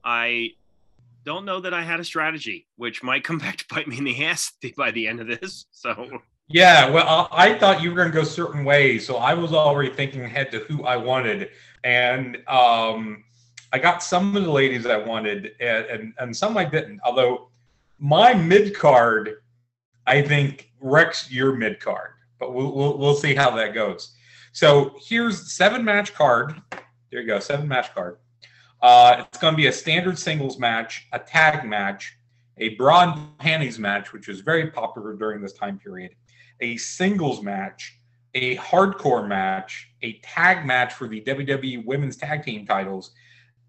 I 0.05 0.51
don't 1.25 1.45
know 1.45 1.61
that 1.61 1.75
I 1.75 1.83
had 1.83 2.01
a 2.01 2.05
strategy, 2.05 2.67
which 2.77 3.03
might 3.03 3.25
come 3.25 3.39
back 3.45 3.57
to 3.59 3.65
bite 3.71 3.89
me 3.89 3.99
in 3.99 4.05
the 4.05 4.25
ass 4.25 4.53
by 4.77 4.91
the 4.91 5.07
end 5.07 5.21
of 5.21 5.27
this. 5.27 5.67
So. 5.71 6.21
Yeah, 6.49 6.91
well, 6.91 7.29
I 7.31 7.55
thought 7.55 7.81
you 7.81 7.91
were 7.91 7.97
going 7.97 8.11
to 8.11 8.15
go 8.15 8.25
certain 8.25 8.65
ways, 8.65 9.07
so 9.07 9.19
I 9.19 9.35
was 9.35 9.53
already 9.53 9.91
thinking 9.91 10.23
ahead 10.23 10.51
to 10.51 10.59
who 10.61 10.83
I 10.83 10.97
wanted, 10.97 11.51
and 11.85 12.39
um, 12.49 13.23
I 13.73 13.79
got 13.79 14.03
some 14.03 14.37
of 14.37 14.43
the 14.43 14.51
ladies 14.51 14.85
I 14.85 14.97
wanted, 14.97 15.53
and, 15.61 15.87
and, 15.87 16.15
and 16.19 16.37
some 16.37 16.57
I 16.57 16.65
didn't. 16.65 17.01
Although 17.05 17.51
my 18.01 18.35
mid 18.35 18.75
card, 18.75 19.43
I 20.09 20.23
think 20.23 20.73
wrecks 20.81 21.31
your 21.31 21.55
mid 21.55 21.79
card, 21.79 22.15
but 22.41 22.53
we'll, 22.53 22.75
we'll 22.75 22.99
we'll 22.99 23.15
see 23.15 23.35
how 23.35 23.51
that 23.53 23.73
goes. 23.73 24.17
So 24.51 24.97
here's 25.01 25.53
seven 25.53 25.85
match 25.85 26.15
card. 26.15 26.61
There 27.13 27.21
you 27.21 27.27
go, 27.29 27.39
seven 27.39 27.69
match 27.69 27.95
card. 27.95 28.19
Uh, 28.83 29.17
it's 29.27 29.39
going 29.39 29.53
to 29.53 29.57
be 29.57 29.67
a 29.67 29.73
standard 29.73 30.19
singles 30.19 30.59
match, 30.59 31.07
a 31.13 31.19
tag 31.19 31.65
match, 31.69 32.17
a 32.59 32.71
bra 32.77 33.13
and 33.13 33.39
panties 33.39 33.79
match, 33.79 34.13
which 34.13 34.29
was 34.29 34.41
very 34.41 34.71
popular 34.71 35.15
during 35.15 35.41
this 35.41 35.53
time 35.53 35.79
period, 35.79 36.15
a 36.61 36.77
singles 36.77 37.43
match, 37.43 37.99
a 38.35 38.57
hardcore 38.57 39.27
match, 39.27 39.91
a 40.03 40.19
tag 40.21 40.65
match 40.65 40.95
for 40.95 41.09
the 41.09 41.21
WWE 41.23 41.85
Women's 41.85 42.17
Tag 42.17 42.45
Team 42.45 42.67
titles, 42.67 43.13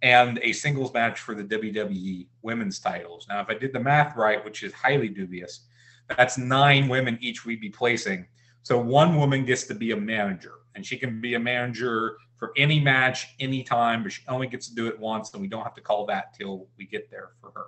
and 0.02 0.40
a 0.44 0.54
singles 0.54 0.94
match 0.94 1.20
for 1.20 1.36
the 1.36 1.44
WWE 1.44 2.28
Women's 2.42 2.80
titles. 2.80 3.26
Now, 3.30 3.42
if 3.42 3.50
I 3.50 3.54
did 3.54 3.74
the 3.74 3.80
math 3.80 4.16
right, 4.16 4.44
which 4.44 4.64
is 4.64 4.74
highly 4.74 5.10
dubious, 5.10 5.68
that's 6.10 6.38
nine 6.38 6.88
women 6.88 7.18
each 7.22 7.46
we'd 7.46 7.62
be 7.62 7.70
placing. 7.70 8.28
So 8.64 8.80
one 8.80 9.16
woman 9.16 9.46
gets 9.46 9.64
to 9.68 9.76
be 9.76 9.92
a 9.92 9.98
manager, 9.98 10.54
and 10.76 10.86
she 10.86 10.98
can 10.98 11.22
be 11.22 11.36
a 11.36 11.40
manager 11.40 12.18
for 12.42 12.52
any 12.58 12.80
match, 12.80 13.36
anytime, 13.40 14.02
but 14.02 14.12
she 14.12 14.24
only 14.28 14.48
gets 14.48 14.68
to 14.68 14.74
do 14.74 14.88
it 14.88 15.00
once, 15.00 15.32
and 15.32 15.40
we 15.44 15.48
don't 15.48 15.62
have 15.62 15.76
to 15.76 15.82
call 15.82 16.08
that 16.08 16.34
till 16.34 16.68
we 16.76 16.88
get 16.88 17.08
there 17.12 17.34
for 17.40 17.52
her. 17.52 17.66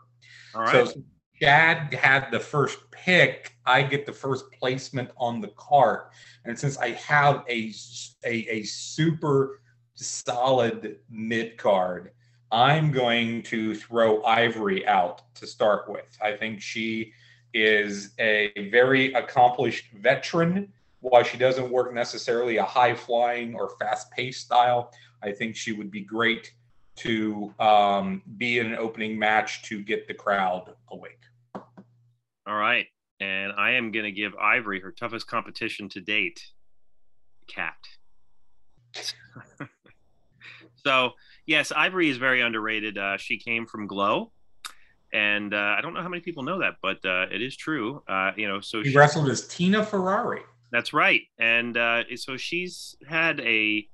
All 0.55 0.61
right. 0.61 0.87
So 0.87 1.03
Chad 1.39 1.93
had 1.93 2.31
the 2.31 2.39
first 2.39 2.79
pick. 2.89 3.55
I 3.67 3.83
get 3.83 4.07
the 4.07 4.11
first 4.11 4.45
placement 4.51 5.11
on 5.15 5.41
the 5.41 5.49
card, 5.49 6.05
and 6.45 6.57
since 6.57 6.79
I 6.79 6.89
have 6.93 7.45
a 7.47 7.71
a, 8.25 8.33
a 8.49 8.63
super 8.63 9.61
solid 9.93 10.97
mid 11.07 11.55
card, 11.59 12.09
I'm 12.51 12.91
going 12.91 13.43
to 13.43 13.75
throw 13.75 14.23
Ivory 14.23 14.87
out 14.87 15.21
to 15.35 15.45
start 15.45 15.87
with. 15.87 16.17
I 16.19 16.31
think 16.31 16.59
she 16.61 17.13
is 17.53 18.15
a 18.17 18.51
very 18.71 19.13
accomplished 19.13 19.91
veteran 20.01 20.73
while 21.03 21.23
she 21.23 21.37
doesn't 21.37 21.69
work 21.69 21.93
necessarily 21.93 22.57
a 22.57 22.63
high 22.63 22.95
flying 22.95 23.53
or 23.55 23.75
fast 23.77 24.09
paced 24.11 24.41
style, 24.41 24.91
I 25.21 25.31
think 25.31 25.55
she 25.55 25.73
would 25.73 25.91
be 25.91 26.01
great 26.01 26.53
to 26.97 27.53
um, 27.59 28.21
be 28.37 28.59
in 28.59 28.67
an 28.67 28.75
opening 28.75 29.19
match 29.19 29.63
to 29.63 29.83
get 29.83 30.07
the 30.07 30.13
crowd 30.13 30.73
awake. 30.91 31.19
All 31.55 32.55
right. 32.55 32.87
And 33.19 33.51
I 33.53 33.71
am 33.71 33.91
going 33.91 34.05
to 34.05 34.11
give 34.11 34.33
Ivory 34.35 34.79
her 34.79 34.91
toughest 34.91 35.27
competition 35.27 35.89
to 35.89 36.01
date 36.01 36.41
Kat. 37.47 37.75
so, 40.85 41.11
yes, 41.45 41.73
Ivory 41.75 42.09
is 42.09 42.17
very 42.17 42.41
underrated. 42.41 42.97
Uh, 42.97 43.17
she 43.17 43.37
came 43.37 43.65
from 43.65 43.87
Glow. 43.87 44.31
And 45.11 45.53
uh, 45.53 45.75
I 45.77 45.81
don't 45.81 45.93
know 45.93 46.01
how 46.01 46.09
many 46.09 46.21
people 46.21 46.43
know 46.43 46.59
that, 46.59 46.75
but 46.81 47.05
uh, 47.05 47.27
it 47.31 47.41
is 47.41 47.55
true. 47.55 48.01
Uh, 48.07 48.31
you 48.35 48.47
know, 48.47 48.61
so 48.61 48.81
she, 48.81 48.91
she 48.91 48.97
wrestled 48.97 49.29
as 49.29 49.47
Tina 49.47 49.85
Ferrari. 49.85 50.41
That's 50.73 50.91
right. 50.91 51.21
And 51.37 51.77
uh, 51.77 52.03
so 52.15 52.35
she's 52.35 52.95
had 53.07 53.39
a 53.41 53.87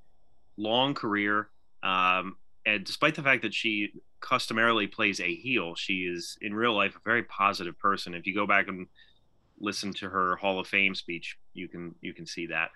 long 0.55 0.93
career. 0.93 1.49
Um, 1.83 2.37
and 2.65 2.85
despite 2.85 3.15
the 3.15 3.21
fact 3.21 3.41
that 3.41 3.53
she 3.53 3.89
customarily 4.21 4.87
plays 4.87 5.19
a 5.19 5.35
heel, 5.35 5.75
she 5.75 6.05
is 6.05 6.37
in 6.41 6.53
real 6.53 6.73
life 6.73 6.95
a 6.95 6.99
very 7.03 7.23
positive 7.23 7.77
person. 7.77 8.13
If 8.13 8.25
you 8.25 8.33
go 8.33 8.47
back 8.47 8.69
and 8.69 8.87
listen 9.59 9.93
to 9.95 10.09
her 10.09 10.37
Hall 10.37 10.57
of 10.57 10.67
Fame 10.67 10.95
speech, 10.95 11.37
you 11.53 11.67
can 11.67 11.95
you 11.99 12.13
can 12.13 12.25
see 12.25 12.47
that. 12.47 12.69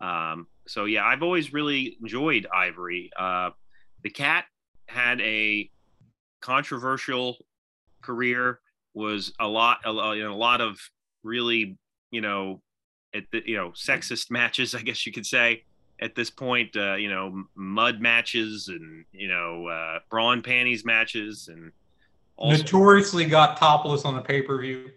Um, 0.00 0.46
so 0.66 0.86
yeah, 0.86 1.04
I've 1.04 1.22
always 1.22 1.52
really 1.52 1.98
enjoyed 2.00 2.46
Ivory. 2.54 3.10
Uh, 3.18 3.50
the 4.02 4.08
Kat 4.08 4.46
had 4.88 5.20
a 5.20 5.70
controversial 6.40 7.36
career, 8.00 8.60
was 8.94 9.34
a 9.38 9.46
lot 9.46 9.80
a, 9.84 9.90
a 9.90 10.34
lot 10.34 10.62
of 10.62 10.78
really 11.22 11.78
you 12.10 12.22
know 12.22 12.62
at 13.14 13.24
the 13.32 13.42
you 13.44 13.56
know 13.56 13.70
sexist 13.70 14.30
matches, 14.30 14.74
I 14.74 14.82
guess 14.82 15.06
you 15.06 15.12
could 15.12 15.26
say 15.26 15.64
at 16.00 16.14
this 16.14 16.30
point. 16.30 16.76
Uh, 16.76 16.94
you 16.94 17.08
know, 17.08 17.44
mud 17.54 18.00
matches 18.00 18.68
and 18.68 19.04
you 19.12 19.28
know 19.28 19.66
uh, 19.66 19.98
brawn 20.10 20.42
panties 20.42 20.84
matches 20.84 21.48
and 21.48 21.72
also, 22.36 22.62
notoriously 22.62 23.26
got 23.26 23.58
topless 23.58 24.04
on 24.04 24.14
the 24.14 24.22
pay 24.22 24.42
per 24.42 24.58
view. 24.60 24.90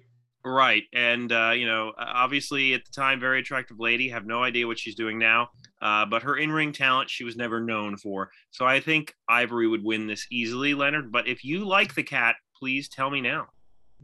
Right, 0.46 0.84
and 0.94 1.32
uh, 1.32 1.52
you 1.56 1.66
know, 1.66 1.94
obviously 1.98 2.74
at 2.74 2.84
the 2.86 2.92
time, 2.92 3.20
very 3.20 3.40
attractive 3.40 3.80
lady. 3.80 4.10
Have 4.10 4.26
no 4.26 4.44
idea 4.44 4.68
what 4.68 4.78
she's 4.78 4.96
doing 4.96 5.18
now, 5.18 5.50
uh, 5.82 6.06
but 6.06 6.24
her 6.24 6.38
in-ring 6.38 6.74
talent 6.74 7.10
she 7.10 7.24
was 7.24 7.38
never 7.38 7.62
known 7.62 7.96
for. 7.96 8.30
So 8.52 8.66
I 8.66 8.80
think 8.82 9.14
Ivory 9.30 9.68
would 9.68 9.84
win 9.84 10.08
this 10.08 10.28
easily, 10.32 10.74
Leonard. 10.74 11.12
But 11.14 11.28
if 11.28 11.46
you 11.46 11.66
like 11.66 11.96
the 11.96 12.04
Kat, 12.04 12.36
please 12.58 12.90
tell 12.90 13.10
me 13.10 13.22
now. 13.22 13.48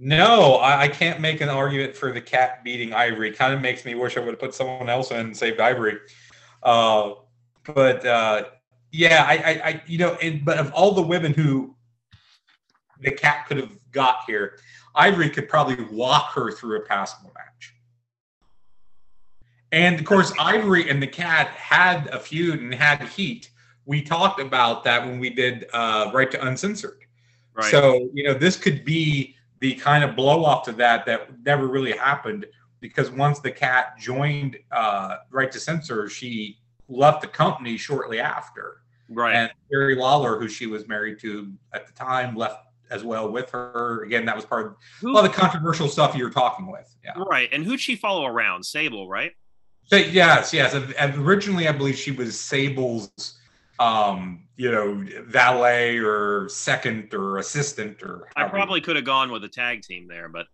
No, 0.01 0.56
I, 0.56 0.84
I, 0.84 0.88
can't 0.88 1.20
make 1.20 1.41
an 1.41 1.50
argument 1.50 1.94
for 1.94 2.13
the 2.13 2.22
Kat 2.22 2.63
beating 2.63 2.94
Ivory. 2.94 3.34
Kind 3.34 3.53
of 3.53 3.60
makes 3.60 3.84
me 3.84 3.96
wish 3.96 4.15
I 4.15 4.22
would 4.22 4.29
have 4.29 4.39
put 4.39 4.53
someone 4.53 4.89
else 4.89 5.12
in 5.12 5.18
and 5.18 5.36
saved 5.36 5.60
Ivory. 5.60 5.98
Uh, 6.63 7.15
but 7.65 8.06
uh, 8.06 8.46
yeah, 8.94 9.25
I, 9.27 9.34
I, 9.34 9.68
I, 9.68 9.84
you 9.88 9.98
know, 9.98 10.18
and, 10.22 10.46
but 10.46 10.58
of 10.58 10.72
all 10.72 10.94
the 10.94 11.01
women 11.01 11.34
who 11.34 11.75
the 13.01 13.12
Kat 13.12 13.46
could 13.48 13.58
have 13.58 13.72
got 13.91 14.22
here, 14.25 14.58
Ivory 14.96 15.29
could 15.29 15.50
probably 15.50 15.84
walk 15.91 16.32
her 16.32 16.50
through 16.50 16.77
a 16.77 16.86
passable 16.86 17.34
match. 17.36 17.75
And 19.74 20.00
of 20.00 20.06
course, 20.06 20.32
Ivory 20.39 20.89
and 20.89 21.03
the 21.03 21.08
Kat 21.08 21.48
had 21.50 22.08
a 22.08 22.20
feud 22.20 22.62
and 22.62 22.74
had 22.74 23.03
heat. 23.10 23.51
We 23.86 24.01
talked 24.01 24.39
about 24.39 24.86
that 24.86 25.06
when 25.06 25.20
we 25.20 25.29
did 25.29 25.68
uh, 25.74 26.10
Right 26.13 26.32
to 26.32 26.48
Uncensored. 26.48 27.00
Right. 27.53 27.70
So 27.70 28.10
you 28.13 28.24
know, 28.24 28.34
this 28.34 28.56
could 28.56 28.86
be 28.86 29.36
the 29.60 29.75
kind 29.75 30.04
of 30.04 30.16
blow 30.16 30.46
off 30.46 30.63
to 30.66 30.72
that 30.74 31.06
that 31.06 31.30
never 31.44 31.68
really 31.68 31.92
happened 31.92 32.46
because 32.80 33.12
once 33.12 33.39
the 33.39 33.51
Kat 33.51 33.98
joined 34.00 34.58
uh, 34.72 35.18
Right 35.32 35.51
to 35.51 35.60
Censor, 35.60 36.10
she 36.10 36.58
left 36.88 37.22
the 37.22 37.28
company 37.28 37.78
shortly 37.78 38.20
after. 38.20 38.78
Right. 39.10 39.36
And 39.36 39.51
Jerry 39.72 39.96
Lawler, 39.96 40.39
who 40.39 40.48
she 40.48 40.68
was 40.68 40.88
married 40.88 41.20
to 41.20 41.51
at 41.74 41.88
the 41.88 41.94
time, 41.94 42.36
left 42.36 42.66
as 42.89 43.04
well 43.04 43.30
with 43.30 43.50
her. 43.51 44.04
Again, 44.04 44.25
that 44.25 44.36
was 44.36 44.46
part 44.46 44.68
of 44.68 44.75
who, 45.01 45.16
all 45.16 45.24
the 45.24 45.30
controversial 45.30 45.88
stuff 45.88 46.16
you 46.16 46.24
were 46.24 46.30
talking 46.30 46.72
with. 46.72 46.96
Yeah. 47.04 47.13
Right. 47.18 47.50
And 47.51 47.66
who'd 47.66 47.80
she 47.80 47.96
follow 47.96 48.25
around? 48.25 48.63
Sable, 48.63 49.10
right? 49.10 49.34
So, 49.86 49.96
yes, 49.96 50.54
yes. 50.54 50.75
Originally, 51.18 51.68
I 51.68 51.72
believe 51.72 51.98
she 51.98 52.12
was 52.12 52.39
Sable's 52.39 53.38
um, 53.79 54.43
you 54.57 54.71
know, 54.71 55.05
valet 55.24 55.98
or 55.98 56.50
second 56.50 57.13
or 57.13 57.38
assistant 57.38 58.03
or. 58.03 58.27
I 58.36 58.48
probably 58.48 58.81
could 58.81 58.98
have 58.98 59.05
gone 59.05 59.31
with 59.31 59.43
a 59.43 59.50
tag 59.50 59.81
team 59.81 60.07
there, 60.07 60.29
but 60.29 60.48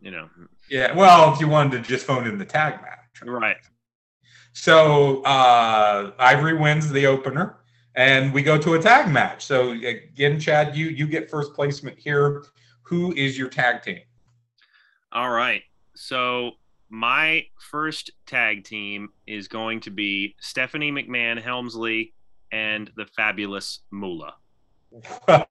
you 0.00 0.10
know. 0.10 0.28
Yeah, 0.70 0.94
well, 0.94 1.32
if 1.32 1.40
you 1.40 1.48
wanted 1.48 1.82
to 1.82 1.88
just 1.88 2.06
phone 2.06 2.26
in 2.26 2.38
the 2.38 2.44
tag 2.44 2.80
match, 2.82 3.26
right? 3.26 3.56
So 4.52 5.22
uh, 5.22 6.12
Ivory 6.18 6.54
wins 6.54 6.90
the 6.90 7.06
opener, 7.06 7.58
and 7.94 8.32
we 8.32 8.42
go 8.42 8.58
to 8.58 8.74
a 8.74 8.78
tag 8.78 9.10
match. 9.10 9.44
So 9.44 9.72
again, 9.72 10.38
Chad, 10.38 10.76
you 10.76 10.86
you 10.86 11.06
get 11.06 11.30
first 11.30 11.54
placement 11.54 11.98
here. 11.98 12.44
Who 12.82 13.14
is 13.14 13.38
your 13.38 13.48
tag 13.48 13.82
team? 13.82 14.00
All 15.10 15.30
right. 15.30 15.62
So 15.94 16.52
my 16.90 17.46
first 17.70 18.10
tag 18.26 18.64
team 18.64 19.08
is 19.26 19.48
going 19.48 19.80
to 19.80 19.90
be 19.90 20.34
Stephanie 20.40 20.92
McMahon 20.92 21.40
Helmsley 21.40 22.12
and 22.52 22.90
the 22.96 23.06
fabulous 23.06 23.80
Moolah. 23.90 24.34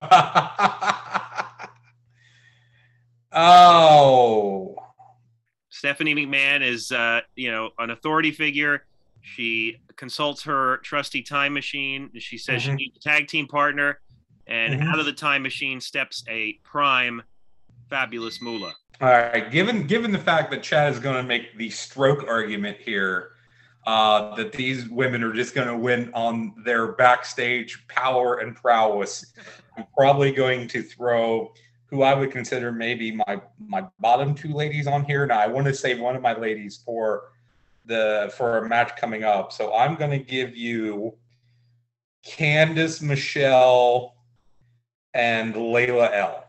oh. 3.33 4.75
Stephanie 5.69 6.13
McMahon 6.13 6.61
is, 6.61 6.91
uh, 6.91 7.21
you 7.35 7.51
know, 7.51 7.71
an 7.79 7.89
authority 7.89 8.29
figure. 8.31 8.85
She 9.21 9.77
consults 9.95 10.43
her 10.43 10.77
trusty 10.83 11.23
time 11.23 11.53
machine. 11.53 12.11
She 12.19 12.37
says 12.37 12.61
mm-hmm. 12.61 12.71
she 12.71 12.85
needs 12.85 12.97
a 12.97 12.99
tag 12.99 13.27
team 13.27 13.47
partner, 13.47 13.99
and 14.47 14.75
mm-hmm. 14.75 14.89
out 14.89 14.99
of 14.99 15.05
the 15.05 15.13
time 15.13 15.43
machine 15.43 15.81
steps 15.81 16.23
a 16.29 16.53
prime, 16.63 17.21
fabulous 17.89 18.41
Moolah. 18.41 18.73
All 18.99 19.09
right. 19.09 19.49
Given 19.51 19.87
given 19.87 20.11
the 20.11 20.19
fact 20.19 20.51
that 20.51 20.61
Chad 20.61 20.93
is 20.93 20.99
going 20.99 21.15
to 21.15 21.23
make 21.23 21.57
the 21.57 21.71
stroke 21.71 22.27
argument 22.27 22.77
here, 22.79 23.31
uh, 23.87 24.35
that 24.35 24.51
these 24.51 24.87
women 24.89 25.23
are 25.23 25.33
just 25.33 25.55
going 25.55 25.67
to 25.67 25.77
win 25.77 26.11
on 26.13 26.53
their 26.63 26.93
backstage 26.93 27.85
power 27.87 28.39
and 28.39 28.55
prowess. 28.55 29.33
I'm 29.77 29.85
probably 29.97 30.31
going 30.31 30.67
to 30.69 30.83
throw 30.83 31.53
who 31.87 32.03
I 32.03 32.13
would 32.13 32.31
consider 32.31 32.71
maybe 32.71 33.11
my 33.11 33.41
my 33.59 33.85
bottom 33.99 34.33
two 34.33 34.53
ladies 34.53 34.87
on 34.87 35.03
here. 35.03 35.25
Now 35.25 35.39
I 35.39 35.47
want 35.47 35.67
to 35.67 35.73
save 35.73 35.99
one 35.99 36.15
of 36.15 36.21
my 36.21 36.37
ladies 36.37 36.81
for 36.85 37.31
the 37.85 38.33
for 38.37 38.59
a 38.59 38.69
match 38.69 38.95
coming 38.95 39.23
up. 39.23 39.51
So 39.51 39.75
I'm 39.75 39.95
going 39.95 40.11
to 40.11 40.19
give 40.19 40.55
you 40.55 41.17
Candice 42.25 43.01
Michelle 43.01 44.15
and 45.13 45.53
Layla 45.53 46.13
El. 46.13 46.45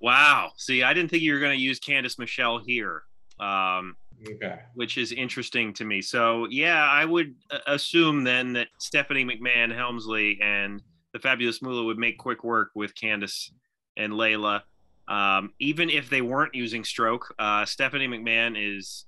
Wow. 0.00 0.52
See, 0.56 0.82
I 0.82 0.92
didn't 0.92 1.10
think 1.10 1.22
you 1.22 1.32
were 1.32 1.40
going 1.40 1.56
to 1.56 1.62
use 1.62 1.80
Candice 1.80 2.18
Michelle 2.18 2.58
here. 2.58 3.02
Um, 3.40 3.96
Okay. 4.26 4.58
which 4.74 4.96
is 4.98 5.12
interesting 5.12 5.72
to 5.74 5.84
me. 5.84 6.00
So 6.00 6.46
yeah, 6.50 6.84
I 6.88 7.04
would 7.04 7.34
uh, 7.50 7.58
assume 7.66 8.24
then 8.24 8.52
that 8.54 8.68
Stephanie 8.78 9.24
McMahon 9.24 9.74
Helmsley 9.74 10.38
and 10.42 10.82
the 11.12 11.18
Fabulous 11.18 11.62
Moolah 11.62 11.84
would 11.84 11.98
make 11.98 12.18
quick 12.18 12.42
work 12.44 12.70
with 12.74 12.94
Candice 12.94 13.50
and 13.96 14.12
Layla. 14.12 14.62
Um, 15.06 15.52
even 15.60 15.90
if 15.90 16.08
they 16.08 16.22
weren't 16.22 16.54
using 16.54 16.82
stroke, 16.84 17.34
uh, 17.38 17.64
Stephanie 17.64 18.08
McMahon 18.08 18.56
is 18.58 19.04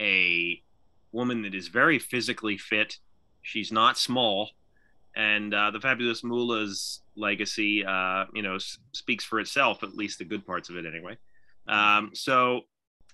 a 0.00 0.62
woman 1.12 1.42
that 1.42 1.54
is 1.54 1.68
very 1.68 1.98
physically 1.98 2.56
fit. 2.56 2.96
She's 3.42 3.72
not 3.72 3.98
small, 3.98 4.50
and 5.16 5.52
uh, 5.52 5.70
the 5.72 5.80
Fabulous 5.80 6.22
Moolah's 6.22 7.02
legacy, 7.16 7.84
uh, 7.84 8.26
you 8.32 8.42
know, 8.42 8.54
s- 8.56 8.78
speaks 8.92 9.24
for 9.24 9.40
itself. 9.40 9.82
At 9.82 9.94
least 9.94 10.18
the 10.18 10.24
good 10.24 10.46
parts 10.46 10.68
of 10.70 10.76
it, 10.76 10.86
anyway. 10.86 11.18
Um, 11.66 12.10
so 12.14 12.62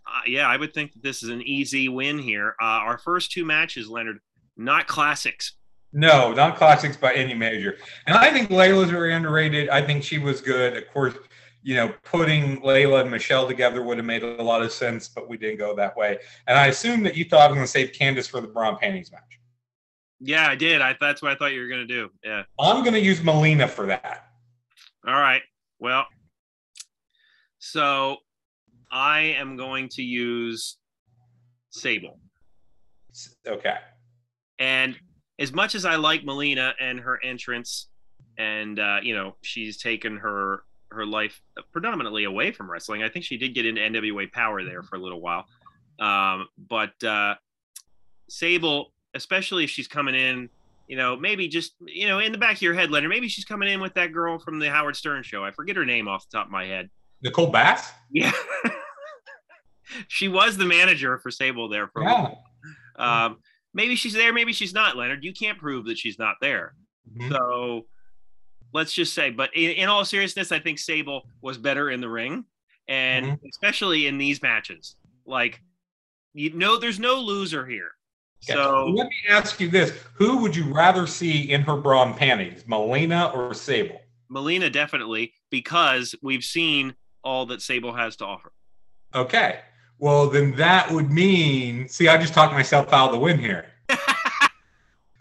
uh, 0.06 0.20
yeah, 0.26 0.46
I 0.46 0.56
would 0.56 0.72
think 0.72 0.92
that 0.92 1.02
this 1.02 1.22
is 1.22 1.30
an 1.30 1.42
easy 1.42 1.88
win 1.88 2.18
here. 2.18 2.54
Uh, 2.60 2.64
our 2.64 2.98
first 2.98 3.32
two 3.32 3.44
matches, 3.44 3.88
Leonard, 3.88 4.18
not 4.56 4.86
classics. 4.86 5.54
No, 5.92 6.32
not 6.32 6.56
classics 6.56 6.96
by 6.96 7.12
any 7.14 7.34
measure. 7.34 7.76
And 8.06 8.16
I 8.16 8.30
think 8.30 8.50
Layla's 8.50 8.90
very 8.90 9.14
underrated. 9.14 9.68
I 9.68 9.82
think 9.82 10.02
she 10.02 10.18
was 10.18 10.40
good. 10.40 10.76
Of 10.76 10.88
course, 10.92 11.14
you 11.62 11.74
know, 11.74 11.92
putting 12.04 12.60
Layla 12.60 13.02
and 13.02 13.10
Michelle 13.10 13.48
together 13.48 13.82
would 13.82 13.96
have 13.96 14.06
made 14.06 14.22
a 14.22 14.42
lot 14.42 14.62
of 14.62 14.72
sense, 14.72 15.08
but 15.08 15.28
we 15.28 15.36
didn't 15.36 15.58
go 15.58 15.74
that 15.74 15.96
way. 15.96 16.18
And 16.46 16.58
I 16.58 16.66
assume 16.66 17.02
that 17.04 17.16
you 17.16 17.24
thought 17.24 17.40
I 17.40 17.48
was 17.48 17.54
going 17.56 17.66
to 17.66 17.70
save 17.70 17.92
Candice 17.92 18.28
for 18.28 18.40
the 18.40 18.46
Braun 18.46 18.76
Panties 18.78 19.10
match. 19.10 19.22
Yeah, 20.20 20.48
I 20.48 20.54
did. 20.54 20.80
I 20.80 20.96
that's 21.00 21.20
what 21.22 21.32
I 21.32 21.34
thought 21.34 21.52
you 21.52 21.60
were 21.60 21.68
gonna 21.68 21.86
do. 21.86 22.08
Yeah. 22.24 22.44
I'm 22.58 22.82
going 22.82 22.94
to 22.94 23.00
use 23.00 23.22
Melina 23.22 23.68
for 23.68 23.86
that. 23.86 24.28
All 25.06 25.14
right. 25.14 25.42
Well, 25.78 26.06
so 27.58 28.18
I 28.90 29.20
am 29.38 29.56
going 29.56 29.88
to 29.90 30.02
use 30.02 30.78
Sable. 31.70 32.18
Okay. 33.46 33.74
And 34.58 34.96
as 35.38 35.52
much 35.52 35.74
as 35.74 35.84
I 35.84 35.96
like 35.96 36.24
Melina 36.24 36.74
and 36.80 37.00
her 37.00 37.22
entrance, 37.22 37.88
and 38.38 38.78
uh, 38.78 38.98
you 39.02 39.14
know 39.14 39.36
she's 39.42 39.78
taken 39.78 40.16
her 40.18 40.62
her 40.90 41.04
life 41.04 41.40
predominantly 41.72 42.24
away 42.24 42.52
from 42.52 42.70
wrestling. 42.70 43.02
I 43.02 43.08
think 43.08 43.24
she 43.24 43.36
did 43.36 43.54
get 43.54 43.66
into 43.66 43.80
NWA 43.80 44.30
Power 44.30 44.62
there 44.64 44.82
for 44.82 44.96
a 44.96 44.98
little 44.98 45.20
while, 45.20 45.46
um, 45.98 46.48
but 46.68 47.02
uh, 47.04 47.34
Sable, 48.28 48.92
especially 49.14 49.64
if 49.64 49.70
she's 49.70 49.88
coming 49.88 50.14
in, 50.14 50.48
you 50.88 50.96
know, 50.96 51.16
maybe 51.16 51.48
just 51.48 51.74
you 51.86 52.08
know 52.08 52.18
in 52.18 52.32
the 52.32 52.38
back 52.38 52.56
of 52.56 52.62
your 52.62 52.74
head, 52.74 52.90
Leonard, 52.90 53.10
maybe 53.10 53.28
she's 53.28 53.44
coming 53.44 53.68
in 53.68 53.80
with 53.80 53.94
that 53.94 54.12
girl 54.12 54.38
from 54.38 54.58
the 54.58 54.70
Howard 54.70 54.96
Stern 54.96 55.22
show. 55.22 55.44
I 55.44 55.50
forget 55.50 55.76
her 55.76 55.84
name 55.84 56.08
off 56.08 56.28
the 56.28 56.38
top 56.38 56.46
of 56.46 56.52
my 56.52 56.66
head. 56.66 56.90
Nicole 57.22 57.48
Bass? 57.48 57.90
Yeah. 58.10 58.32
she 60.08 60.28
was 60.28 60.56
the 60.56 60.64
manager 60.64 61.18
for 61.18 61.30
Sable 61.30 61.68
there 61.68 61.88
for 61.88 62.02
a 62.02 62.04
Yeah. 62.04 62.12
while. 62.12 62.44
Um, 62.96 63.38
maybe 63.74 63.94
she's 63.96 64.12
there, 64.14 64.32
maybe 64.32 64.52
she's 64.52 64.72
not, 64.74 64.96
Leonard. 64.96 65.24
You 65.24 65.32
can't 65.32 65.58
prove 65.58 65.84
that 65.86 65.98
she's 65.98 66.18
not 66.18 66.36
there. 66.40 66.74
Mhm. 67.14 67.30
So 67.30 67.86
let's 68.72 68.92
just 68.92 69.14
say, 69.14 69.30
but 69.30 69.54
in, 69.54 69.70
in 69.72 69.88
all 69.88 70.04
seriousness, 70.04 70.50
I 70.52 70.58
think 70.58 70.78
Sable 70.78 71.28
was 71.42 71.58
better 71.58 71.90
in 71.90 72.00
the 72.00 72.08
ring, 72.08 72.44
and 72.88 73.38
especially 73.48 74.06
in 74.06 74.18
these 74.18 74.42
matches. 74.42 74.96
Like, 75.24 75.60
you 76.34 76.52
know, 76.52 76.78
there's 76.78 76.98
no 76.98 77.20
loser 77.20 77.66
here. 77.66 77.90
Okay. 78.44 78.52
So 78.54 78.86
let 78.86 79.06
me 79.08 79.14
ask 79.30 79.60
you 79.60 79.68
this 79.68 79.90
Who 80.14 80.38
would 80.38 80.54
you 80.54 80.72
rather 80.72 81.06
see 81.06 81.50
in 81.50 81.62
her 81.62 81.76
bra 81.76 82.02
and 82.04 82.16
Panties, 82.16 82.64
Melina 82.66 83.30
or 83.34 83.54
Sable? 83.54 84.00
Melina 84.28 84.68
definitely, 84.70 85.32
because 85.50 86.14
we've 86.22 86.44
seen 86.44 86.94
all 87.24 87.46
that 87.46 87.62
Sable 87.62 87.94
has 87.94 88.16
to 88.16 88.24
offer. 88.26 88.52
Okay. 89.14 89.60
Well, 89.98 90.28
then 90.28 90.54
that 90.56 90.90
would 90.90 91.10
mean, 91.10 91.88
see, 91.88 92.08
I 92.08 92.18
just 92.18 92.34
talked 92.34 92.52
myself 92.52 92.92
out 92.92 93.06
of 93.08 93.12
the 93.12 93.18
win 93.18 93.38
here. 93.38 93.66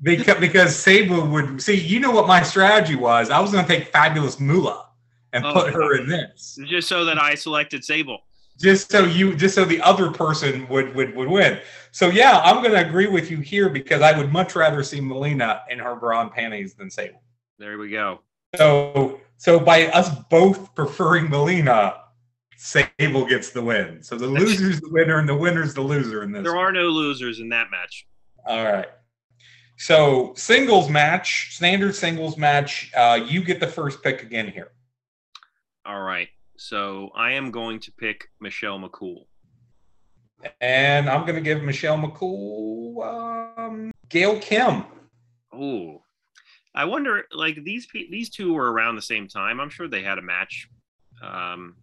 because, 0.01 0.39
because 0.39 0.75
Sable 0.75 1.25
would 1.27 1.61
see, 1.61 1.75
you 1.79 1.99
know 1.99 2.11
what 2.11 2.27
my 2.27 2.43
strategy 2.43 2.95
was. 2.95 3.29
I 3.29 3.39
was 3.39 3.51
going 3.51 3.65
to 3.65 3.69
take 3.77 3.87
Fabulous 3.91 4.39
Moolah 4.39 4.89
and 5.33 5.45
Oh, 5.45 5.53
put 5.53 5.73
her 5.73 5.97
in 5.97 6.07
this, 6.07 6.57
Just 6.65 6.87
so 6.87 7.05
that 7.05 7.21
I 7.21 7.35
selected 7.35 7.83
Sable. 7.83 8.19
just 8.59 8.89
so 8.91 9.03
you, 9.05 9.35
just 9.35 9.55
so 9.55 9.65
the 9.65 9.81
other 9.81 10.09
person 10.11 10.67
would 10.69 10.93
would 10.95 11.15
would 11.15 11.27
win. 11.27 11.59
So 11.91 12.07
yeah, 12.09 12.39
I'm 12.43 12.61
going 12.61 12.71
to 12.73 12.87
agree 12.87 13.07
with 13.07 13.29
you 13.31 13.39
here 13.39 13.69
because 13.69 14.01
I 14.01 14.17
would 14.17 14.31
much 14.31 14.55
rather 14.55 14.81
see 14.83 15.01
Melina 15.01 15.61
in 15.69 15.79
her 15.79 15.95
brawn 15.95 16.29
panties 16.29 16.73
than 16.73 16.89
Sable. 16.89 17.21
There 17.59 17.77
we 17.77 17.89
go. 17.89 18.19
So 18.55 19.19
so 19.37 19.59
by 19.59 19.87
us 19.87 20.09
both 20.29 20.73
preferring 20.75 21.29
Melina, 21.29 21.95
Sable 22.65 23.25
gets 23.27 23.51
the 23.51 23.61
win. 23.61 24.01
So 24.01 24.17
the 24.17 24.25
loser's 24.25 24.81
the 24.81 24.89
winner 24.89 25.19
and 25.19 25.29
the 25.29 25.35
winner's 25.35 25.75
the 25.75 25.81
loser 25.81 26.23
in 26.23 26.31
this. 26.31 26.41
There 26.41 26.57
are 26.57 26.71
no 26.71 26.85
losers 26.85 27.39
in 27.39 27.49
that 27.49 27.69
match. 27.69 28.07
All 28.43 28.63
right. 28.63 28.87
So 29.77 30.33
singles 30.35 30.89
match, 30.89 31.55
standard 31.55 31.93
singles 31.93 32.37
match. 32.37 32.91
Uh, 32.97 33.19
you 33.23 33.43
get 33.43 33.59
the 33.59 33.67
first 33.67 34.01
pick 34.01 34.23
again 34.23 34.47
here. 34.47 34.71
All 35.85 36.01
right. 36.01 36.29
So 36.57 37.11
I 37.15 37.33
am 37.33 37.51
going 37.51 37.79
to 37.81 37.91
pick 37.91 38.29
Michelle 38.39 38.79
McCool. 38.79 39.25
And 40.59 41.07
I'm 41.07 41.21
going 41.21 41.35
to 41.35 41.41
give 41.41 41.61
Michelle 41.61 41.97
McCool 41.97 43.57
um, 43.59 43.91
Gail 44.09 44.39
Kim. 44.39 44.85
Oh, 45.53 46.01
I 46.73 46.85
wonder. 46.85 47.25
Like 47.31 47.63
these 47.63 47.87
these 47.93 48.31
two 48.31 48.53
were 48.53 48.71
around 48.71 48.95
the 48.95 49.03
same 49.03 49.27
time. 49.27 49.59
I'm 49.59 49.69
sure 49.69 49.87
they 49.87 50.01
had 50.01 50.17
a 50.17 50.23
match, 50.23 50.67
um, 51.21 51.75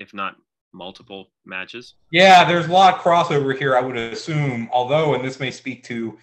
if 0.00 0.12
not 0.12 0.34
multiple 0.72 1.30
matches. 1.44 1.94
Yeah, 2.10 2.44
there's 2.44 2.66
a 2.66 2.72
lot 2.72 2.94
of 2.94 3.00
crossover 3.00 3.56
here, 3.56 3.76
I 3.76 3.80
would 3.80 3.96
assume. 3.96 4.68
Although, 4.72 5.14
and 5.14 5.24
this 5.24 5.38
may 5.38 5.50
speak 5.50 5.84
to 5.84 6.18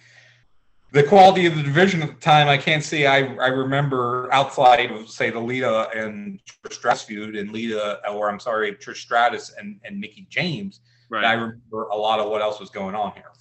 the 0.92 1.02
quality 1.02 1.44
of 1.46 1.54
the 1.54 1.62
division 1.62 2.02
at 2.02 2.08
the 2.08 2.20
time, 2.20 2.48
I 2.48 2.56
can't 2.56 2.82
say 2.82 3.06
I, 3.06 3.18
I 3.36 3.48
remember 3.48 4.32
outside 4.32 4.90
of, 4.90 5.08
say, 5.10 5.30
the 5.30 5.38
Lita 5.38 5.90
and 5.94 6.40
Trish 6.64 6.74
Stratus 6.74 7.02
feud 7.02 7.36
and 7.36 7.52
Lita, 7.52 8.00
or 8.10 8.30
I'm 8.30 8.40
sorry, 8.40 8.72
Trish 8.72 8.96
Stratus 8.96 9.54
and, 9.58 9.78
and 9.84 10.00
Mickie 10.00 10.26
James. 10.30 10.80
Right. 11.10 11.24
I 11.24 11.34
remember 11.34 11.84
a 11.92 11.96
lot 11.96 12.20
of 12.20 12.30
what 12.30 12.42
else 12.42 12.58
was 12.58 12.70
going 12.70 12.94
on 12.94 13.12
here. 13.12 13.32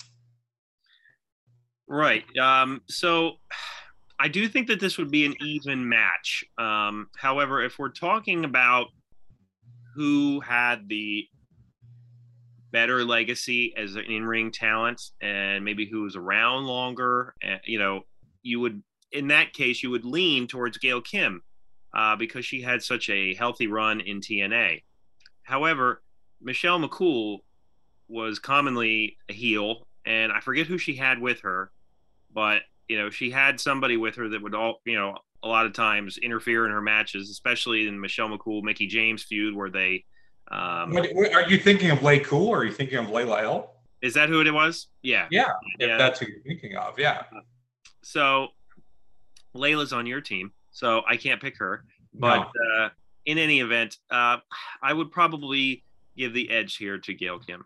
Right. 1.88 2.26
Um, 2.38 2.82
so 2.90 3.38
I 4.20 4.28
do 4.28 4.50
think 4.50 4.68
that 4.68 4.82
this 4.82 4.98
would 4.98 5.10
be 5.10 5.26
an 5.26 5.36
even 5.42 5.88
match. 5.88 6.44
Um, 6.58 7.08
however, 7.16 7.62
if 7.64 7.80
we're 7.80 7.90
talking 7.90 8.44
about 8.44 8.88
who 9.98 10.40
had 10.42 10.88
the 10.88 11.28
better 12.72 13.04
legacy 13.04 13.74
as 13.76 13.96
an 13.96 14.04
in-ring 14.04 14.52
talent 14.52 15.02
and 15.22 15.66
maybe 15.66 15.90
who 15.90 16.04
was 16.04 16.16
around 16.16 16.66
longer, 16.66 17.34
uh, 17.44 17.58
you 17.66 17.80
know, 17.80 18.02
you 18.44 18.60
would 18.60 18.84
in 19.12 19.30
that 19.30 19.54
case 19.54 19.82
you 19.82 19.90
would 19.90 20.06
lean 20.06 20.48
towards 20.48 20.78
Gail 20.78 21.02
Kim 21.02 21.42
uh, 21.96 22.16
because 22.16 22.46
she 22.46 22.62
had 22.62 22.84
such 22.84 23.10
a 23.10 23.34
healthy 23.34 23.66
run 23.66 24.00
in 24.00 24.22
TNA. 24.22 24.84
However, 25.42 26.04
Michelle 26.40 26.80
McCool 26.80 27.40
was 28.08 28.38
commonly 28.38 29.18
a 29.30 29.34
heel, 29.34 29.88
and 30.06 30.32
I 30.32 30.42
forget 30.42 30.68
who 30.68 30.78
she 30.78 30.96
had 30.96 31.20
with 31.20 31.40
her, 31.42 31.72
but 32.32 32.62
you 32.88 33.00
know 33.00 33.10
she 33.10 33.32
had 33.32 33.60
somebody 33.60 33.98
with 33.98 34.16
her 34.18 34.30
that 34.30 34.44
would 34.44 34.54
all 34.54 34.82
you 34.86 34.96
know 34.96 35.18
a 35.44 35.48
lot 35.48 35.66
of 35.66 35.74
times 35.74 36.18
interfere 36.18 36.66
in 36.66 36.72
her 36.72 36.82
matches, 36.82 37.30
especially 37.30 37.88
in 37.88 38.00
Michelle 38.00 38.30
McCool 38.30 38.64
Mickie 38.64 38.88
James 38.88 39.24
feud 39.24 39.56
where 39.56 39.70
they. 39.70 40.04
Um, 40.52 40.92
What, 40.94 41.34
are 41.34 41.50
you 41.50 41.58
thinking 41.58 41.92
of 41.92 42.02
Lay 42.04 42.20
Cool 42.20 42.48
or 42.48 42.60
are 42.60 42.66
you 42.66 42.72
thinking 42.72 42.98
of 42.98 43.08
Layla 43.08 43.42
El? 43.44 43.74
is 44.02 44.14
that 44.14 44.30
who 44.30 44.40
it 44.42 44.52
was? 44.52 44.88
Yeah. 45.02 45.28
Yeah, 45.32 45.50
if 45.80 45.88
Yeah. 45.88 45.98
that's 45.98 46.20
who 46.20 46.28
you're 46.28 46.44
thinking 46.44 46.76
of. 46.76 47.00
Yeah. 47.00 47.24
So 48.04 48.50
Layla's 49.56 49.92
on 49.92 50.06
your 50.06 50.22
team, 50.22 50.52
so 50.72 51.02
I 51.08 51.18
can't 51.18 51.42
pick 51.42 51.58
her. 51.58 51.84
But 52.14 52.52
uh, 52.76 52.90
in 53.26 53.38
any 53.40 53.60
event, 53.60 53.98
uh, 54.12 54.38
I 54.84 54.94
would 54.94 55.12
probably 55.12 55.84
give 56.16 56.34
the 56.34 56.50
edge 56.52 56.78
here 56.78 56.98
to 57.00 57.14
Gail 57.14 57.40
Kim. 57.40 57.66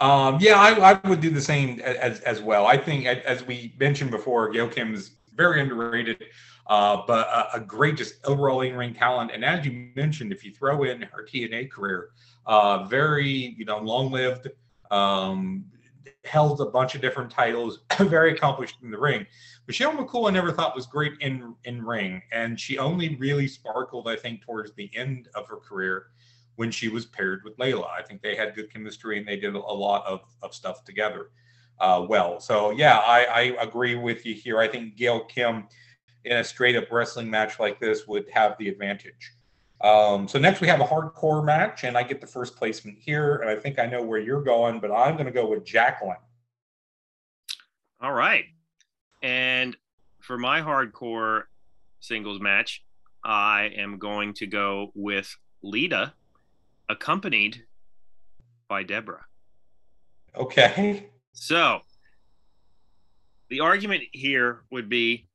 Um, 0.00 0.38
yeah, 0.40 0.54
I, 0.54 0.92
I 0.92 1.08
would 1.08 1.20
do 1.20 1.30
the 1.30 1.40
same 1.40 1.80
as, 1.80 2.20
as 2.20 2.40
well. 2.40 2.66
I 2.66 2.76
think, 2.76 3.06
as 3.06 3.44
we 3.44 3.74
mentioned 3.80 4.10
before, 4.10 4.48
Gail 4.50 4.68
Kim 4.68 4.94
is 4.94 5.12
very 5.38 5.62
underrated, 5.62 6.26
uh, 6.66 7.02
but 7.06 7.26
a, 7.28 7.56
a 7.56 7.60
great 7.60 7.96
just 7.96 8.16
overall 8.26 8.60
in-ring 8.60 8.92
talent. 8.92 9.30
And 9.32 9.42
as 9.42 9.64
you 9.64 9.88
mentioned, 9.96 10.32
if 10.32 10.44
you 10.44 10.52
throw 10.52 10.82
in 10.82 11.00
her 11.00 11.24
TNA 11.24 11.70
career, 11.70 12.10
uh, 12.44 12.84
very 12.84 13.54
you 13.56 13.64
know 13.64 13.78
long-lived, 13.78 14.48
um, 14.90 15.64
held 16.24 16.60
a 16.60 16.66
bunch 16.66 16.94
of 16.94 17.00
different 17.00 17.30
titles, 17.30 17.80
very 18.00 18.32
accomplished 18.32 18.76
in 18.82 18.90
the 18.90 18.98
ring. 18.98 19.26
Michelle 19.66 19.92
McCool, 19.92 20.28
I 20.28 20.32
never 20.32 20.52
thought 20.52 20.74
was 20.76 20.86
great 20.86 21.12
in 21.20 21.54
in 21.64 21.82
ring, 21.82 22.20
and 22.32 22.60
she 22.60 22.76
only 22.76 23.16
really 23.16 23.48
sparkled, 23.48 24.08
I 24.08 24.16
think, 24.16 24.42
towards 24.42 24.74
the 24.74 24.90
end 24.94 25.28
of 25.34 25.46
her 25.46 25.56
career 25.56 26.06
when 26.56 26.72
she 26.72 26.88
was 26.88 27.06
paired 27.06 27.42
with 27.44 27.56
Layla. 27.58 27.88
I 27.88 28.02
think 28.02 28.20
they 28.20 28.34
had 28.34 28.56
good 28.56 28.72
chemistry 28.72 29.16
and 29.16 29.28
they 29.28 29.36
did 29.36 29.54
a 29.54 29.58
lot 29.58 30.04
of, 30.04 30.22
of 30.42 30.52
stuff 30.52 30.82
together 30.84 31.30
uh, 31.80 32.04
well. 32.08 32.40
So 32.40 32.70
yeah, 32.70 32.98
I, 32.98 33.24
I 33.24 33.40
agree 33.60 33.94
with 33.94 34.26
you 34.26 34.34
here. 34.34 34.58
I 34.58 34.68
think 34.68 34.96
Gail 34.96 35.24
Kim 35.24 35.66
in 36.24 36.36
a 36.36 36.44
straight 36.44 36.76
up 36.76 36.90
wrestling 36.90 37.30
match 37.30 37.58
like 37.58 37.80
this 37.80 38.06
would 38.06 38.28
have 38.30 38.56
the 38.58 38.68
advantage. 38.68 39.32
Um, 39.80 40.26
so 40.26 40.38
next 40.38 40.60
we 40.60 40.66
have 40.66 40.80
a 40.80 40.84
hardcore 40.84 41.44
match, 41.44 41.84
and 41.84 41.96
I 41.96 42.02
get 42.02 42.20
the 42.20 42.26
first 42.26 42.56
placement 42.56 42.98
here, 42.98 43.36
and 43.36 43.48
I 43.48 43.54
think 43.54 43.78
I 43.78 43.86
know 43.86 44.02
where 44.02 44.18
you're 44.18 44.42
going, 44.42 44.80
but 44.80 44.90
I'm 44.90 45.14
going 45.14 45.26
to 45.26 45.32
go 45.32 45.46
with 45.48 45.64
Jacqueline. 45.64 46.16
All 48.00 48.12
right, 48.12 48.44
and 49.22 49.76
for 50.20 50.36
my 50.36 50.60
hardcore 50.60 51.44
singles 52.00 52.40
match, 52.40 52.84
I 53.24 53.70
am 53.76 53.98
going 53.98 54.34
to 54.34 54.46
go 54.46 54.90
with 54.94 55.36
Lita, 55.62 56.12
accompanied 56.88 57.64
by 58.68 58.82
Deborah. 58.82 59.26
Okay. 60.36 61.08
So 61.40 61.80
the 63.48 63.60
argument 63.60 64.04
here 64.12 64.62
would 64.70 64.88
be 64.88 65.26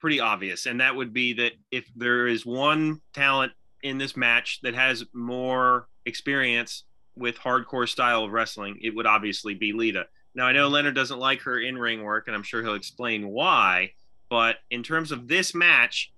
pretty 0.00 0.20
obvious, 0.20 0.66
and 0.66 0.80
that 0.80 0.94
would 0.94 1.12
be 1.12 1.32
that 1.34 1.52
if 1.70 1.84
there 1.96 2.26
is 2.26 2.46
one 2.46 3.00
talent 3.12 3.52
in 3.82 3.98
this 3.98 4.16
match 4.16 4.60
that 4.62 4.74
has 4.74 5.04
more 5.12 5.88
experience 6.06 6.84
with 7.16 7.38
hardcore 7.38 7.88
style 7.88 8.24
of 8.24 8.32
wrestling, 8.32 8.78
it 8.82 8.94
would 8.94 9.06
obviously 9.06 9.54
be 9.54 9.72
Lita. 9.72 10.06
Now 10.34 10.46
I 10.46 10.52
know 10.52 10.68
Leonard 10.68 10.94
doesn't 10.94 11.18
like 11.18 11.42
her 11.42 11.60
in-ring 11.60 12.02
work, 12.02 12.26
and 12.26 12.36
I'm 12.36 12.42
sure 12.42 12.62
he'll 12.62 12.74
explain 12.74 13.28
why. 13.28 13.92
But 14.30 14.56
in 14.70 14.82
terms 14.82 15.12
of 15.12 15.28
this 15.28 15.54
match, 15.54 16.12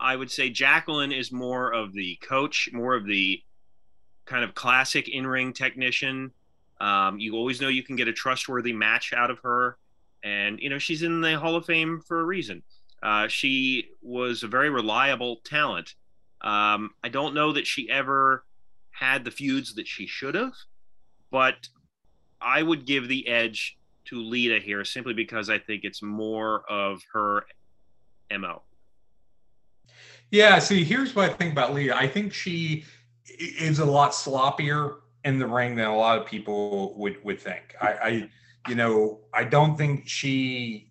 I 0.00 0.16
would 0.16 0.30
say 0.30 0.50
Jacqueline 0.50 1.12
is 1.12 1.30
more 1.30 1.72
of 1.72 1.92
the 1.92 2.16
coach, 2.16 2.68
more 2.72 2.94
of 2.94 3.06
the 3.06 3.42
kind 4.24 4.44
of 4.44 4.54
classic 4.54 5.08
in-ring 5.08 5.52
technician 5.52 6.32
um, 6.80 7.18
you 7.18 7.34
always 7.34 7.60
know 7.60 7.68
you 7.68 7.82
can 7.82 7.96
get 7.96 8.08
a 8.08 8.12
trustworthy 8.12 8.72
match 8.72 9.12
out 9.12 9.30
of 9.30 9.38
her, 9.40 9.78
and 10.22 10.58
you 10.60 10.68
know 10.68 10.78
she's 10.78 11.02
in 11.02 11.20
the 11.20 11.38
Hall 11.38 11.56
of 11.56 11.66
Fame 11.66 12.00
for 12.06 12.20
a 12.20 12.24
reason. 12.24 12.62
Uh, 13.02 13.28
she 13.28 13.90
was 14.02 14.42
a 14.42 14.48
very 14.48 14.70
reliable 14.70 15.36
talent. 15.44 15.94
Um, 16.40 16.90
I 17.02 17.08
don't 17.08 17.34
know 17.34 17.52
that 17.52 17.66
she 17.66 17.88
ever 17.90 18.44
had 18.90 19.24
the 19.24 19.30
feuds 19.30 19.74
that 19.74 19.86
she 19.86 20.06
should 20.06 20.34
have, 20.34 20.54
but 21.30 21.68
I 22.40 22.62
would 22.62 22.86
give 22.86 23.08
the 23.08 23.26
edge 23.28 23.76
to 24.06 24.22
Lita 24.22 24.58
here 24.58 24.84
simply 24.84 25.14
because 25.14 25.48
I 25.48 25.58
think 25.58 25.84
it's 25.84 26.02
more 26.02 26.70
of 26.70 27.02
her 27.12 27.44
mo. 28.36 28.62
Yeah, 30.30 30.58
see, 30.58 30.84
here's 30.84 31.14
what 31.14 31.30
I 31.30 31.32
think 31.32 31.52
about 31.52 31.74
Lita. 31.74 31.96
I 31.96 32.08
think 32.08 32.32
she 32.32 32.84
is 33.38 33.78
a 33.78 33.84
lot 33.84 34.12
sloppier 34.12 34.96
in 35.24 35.38
the 35.38 35.46
ring 35.46 35.74
than 35.74 35.86
a 35.86 35.96
lot 35.96 36.18
of 36.18 36.26
people 36.26 36.94
would 36.98 37.22
would 37.24 37.40
think. 37.40 37.74
I, 37.80 37.88
I 37.88 38.30
you 38.68 38.74
know, 38.74 39.20
I 39.32 39.44
don't 39.44 39.76
think 39.76 40.08
she 40.08 40.90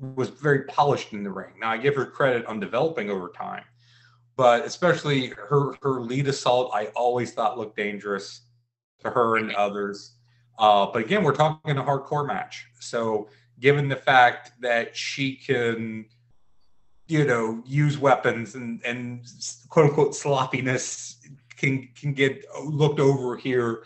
was 0.00 0.28
very 0.28 0.64
polished 0.64 1.12
in 1.12 1.22
the 1.22 1.30
ring. 1.30 1.52
Now 1.60 1.70
I 1.70 1.76
give 1.76 1.94
her 1.96 2.06
credit 2.06 2.46
on 2.46 2.60
developing 2.60 3.10
over 3.10 3.28
time, 3.28 3.64
but 4.36 4.64
especially 4.64 5.28
her 5.28 5.74
her 5.82 6.00
Litasault, 6.00 6.70
I 6.72 6.86
always 6.96 7.32
thought 7.32 7.58
looked 7.58 7.76
dangerous 7.76 8.42
to 9.00 9.10
her 9.10 9.36
and 9.36 9.52
others. 9.52 10.14
Uh, 10.58 10.86
but 10.92 11.02
again, 11.02 11.22
we're 11.22 11.34
talking 11.34 11.76
a 11.76 11.82
hardcore 11.82 12.26
match, 12.26 12.66
so 12.80 13.28
given 13.60 13.88
the 13.88 13.96
fact 13.96 14.52
that 14.60 14.96
she 14.96 15.34
can, 15.36 16.04
you 17.06 17.24
know, 17.24 17.62
use 17.66 17.98
weapons 17.98 18.54
and 18.54 18.80
and 18.84 19.26
quote 19.68 19.90
unquote 19.90 20.14
sloppiness 20.14 21.17
can 21.58 21.88
can 21.94 22.12
get 22.12 22.44
looked 22.64 23.00
over 23.00 23.36
here. 23.36 23.84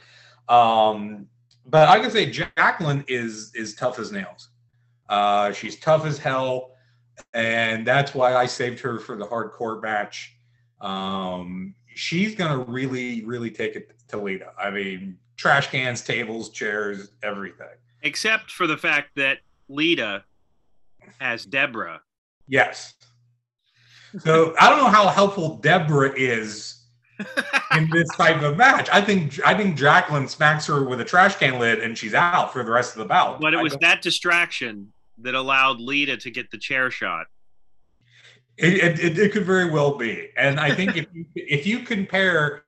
Um, 0.48 1.26
but 1.66 1.88
I 1.88 1.98
can 1.98 2.10
say 2.10 2.30
Jacqueline 2.30 3.04
is 3.08 3.52
is 3.54 3.74
tough 3.74 3.98
as 3.98 4.12
nails. 4.12 4.48
Uh, 5.08 5.52
she's 5.52 5.78
tough 5.78 6.04
as 6.04 6.18
hell, 6.18 6.72
and 7.34 7.86
that's 7.86 8.14
why 8.14 8.34
I 8.34 8.46
saved 8.46 8.80
her 8.80 8.98
for 8.98 9.16
the 9.16 9.26
hardcore 9.26 9.82
match. 9.82 10.36
Um, 10.80 11.74
she's 11.94 12.34
gonna 12.34 12.58
really, 12.58 13.24
really 13.24 13.50
take 13.50 13.76
it 13.76 13.94
to 14.08 14.18
Lita. 14.18 14.52
I 14.58 14.70
mean, 14.70 15.18
trash 15.36 15.68
cans, 15.70 16.02
tables, 16.02 16.50
chairs, 16.50 17.10
everything. 17.22 17.66
Except 18.02 18.50
for 18.50 18.66
the 18.66 18.76
fact 18.76 19.10
that 19.16 19.38
Lita 19.68 20.24
has 21.20 21.44
Deborah. 21.44 22.00
Yes. 22.48 22.94
So 24.18 24.54
I 24.58 24.68
don't 24.68 24.78
know 24.78 24.90
how 24.90 25.08
helpful 25.08 25.56
Deborah 25.56 26.12
is 26.14 26.81
in 27.76 27.88
this 27.90 28.08
type 28.16 28.42
of 28.42 28.56
match. 28.56 28.88
I 28.92 29.00
think 29.00 29.40
I 29.44 29.54
think 29.54 29.76
Jacqueline 29.76 30.28
smacks 30.28 30.66
her 30.66 30.84
with 30.84 31.00
a 31.00 31.04
trash 31.04 31.36
can 31.36 31.58
lid 31.58 31.80
and 31.80 31.96
she's 31.96 32.14
out 32.14 32.52
for 32.52 32.62
the 32.62 32.70
rest 32.70 32.92
of 32.92 32.98
the 32.98 33.04
bout. 33.06 33.40
But 33.40 33.54
it 33.54 33.62
was 33.62 33.76
that 33.80 34.02
distraction 34.02 34.92
that 35.18 35.34
allowed 35.34 35.80
Lita 35.80 36.16
to 36.18 36.30
get 36.30 36.50
the 36.50 36.58
chair 36.58 36.90
shot. 36.90 37.26
It, 38.58 39.00
it, 39.00 39.18
it 39.18 39.32
could 39.32 39.46
very 39.46 39.70
well 39.70 39.96
be, 39.96 40.28
and 40.36 40.60
I 40.60 40.74
think 40.74 40.96
if 40.96 41.06
you, 41.12 41.24
if 41.34 41.66
you 41.66 41.80
compare 41.80 42.64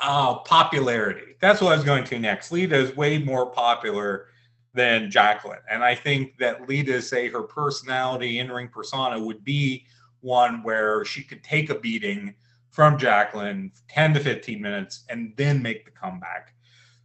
uh, 0.00 0.36
popularity, 0.36 1.34
that's 1.40 1.60
what 1.60 1.72
I 1.72 1.76
was 1.76 1.84
going 1.84 2.04
to 2.04 2.18
next. 2.18 2.52
Lita 2.52 2.76
is 2.76 2.96
way 2.96 3.18
more 3.18 3.46
popular 3.46 4.28
than 4.74 5.10
Jacqueline, 5.10 5.58
and 5.68 5.82
I 5.82 5.96
think 5.96 6.38
that 6.38 6.68
Lita, 6.68 7.02
say 7.02 7.28
her 7.28 7.42
personality, 7.42 8.38
in 8.38 8.50
ring 8.50 8.68
persona, 8.68 9.18
would 9.18 9.44
be 9.44 9.86
one 10.20 10.62
where 10.62 11.04
she 11.04 11.22
could 11.22 11.42
take 11.42 11.68
a 11.68 11.74
beating 11.74 12.34
from 12.74 12.98
Jacqueline, 12.98 13.70
10 13.88 14.14
to 14.14 14.20
15 14.20 14.60
minutes, 14.60 15.04
and 15.08 15.32
then 15.36 15.62
make 15.62 15.84
the 15.84 15.92
comeback. 15.92 16.54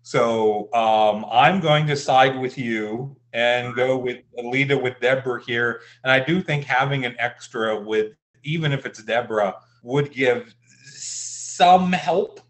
So 0.01 0.73
um, 0.73 1.23
I'm 1.31 1.59
going 1.59 1.85
to 1.87 1.95
side 1.95 2.39
with 2.39 2.57
you 2.57 3.15
and 3.33 3.75
go 3.75 3.95
with 3.95 4.17
Alita 4.39 4.81
with 4.81 4.99
Deborah 4.99 5.43
here. 5.45 5.81
And 6.03 6.11
I 6.11 6.21
do 6.21 6.41
think 6.41 6.63
having 6.63 7.05
an 7.05 7.15
extra 7.19 7.79
with, 7.79 8.13
even 8.43 8.71
if 8.71 8.87
it's 8.87 9.03
Deborah, 9.03 9.57
would 9.83 10.11
give 10.11 10.55
some 10.87 11.91
help. 11.91 12.41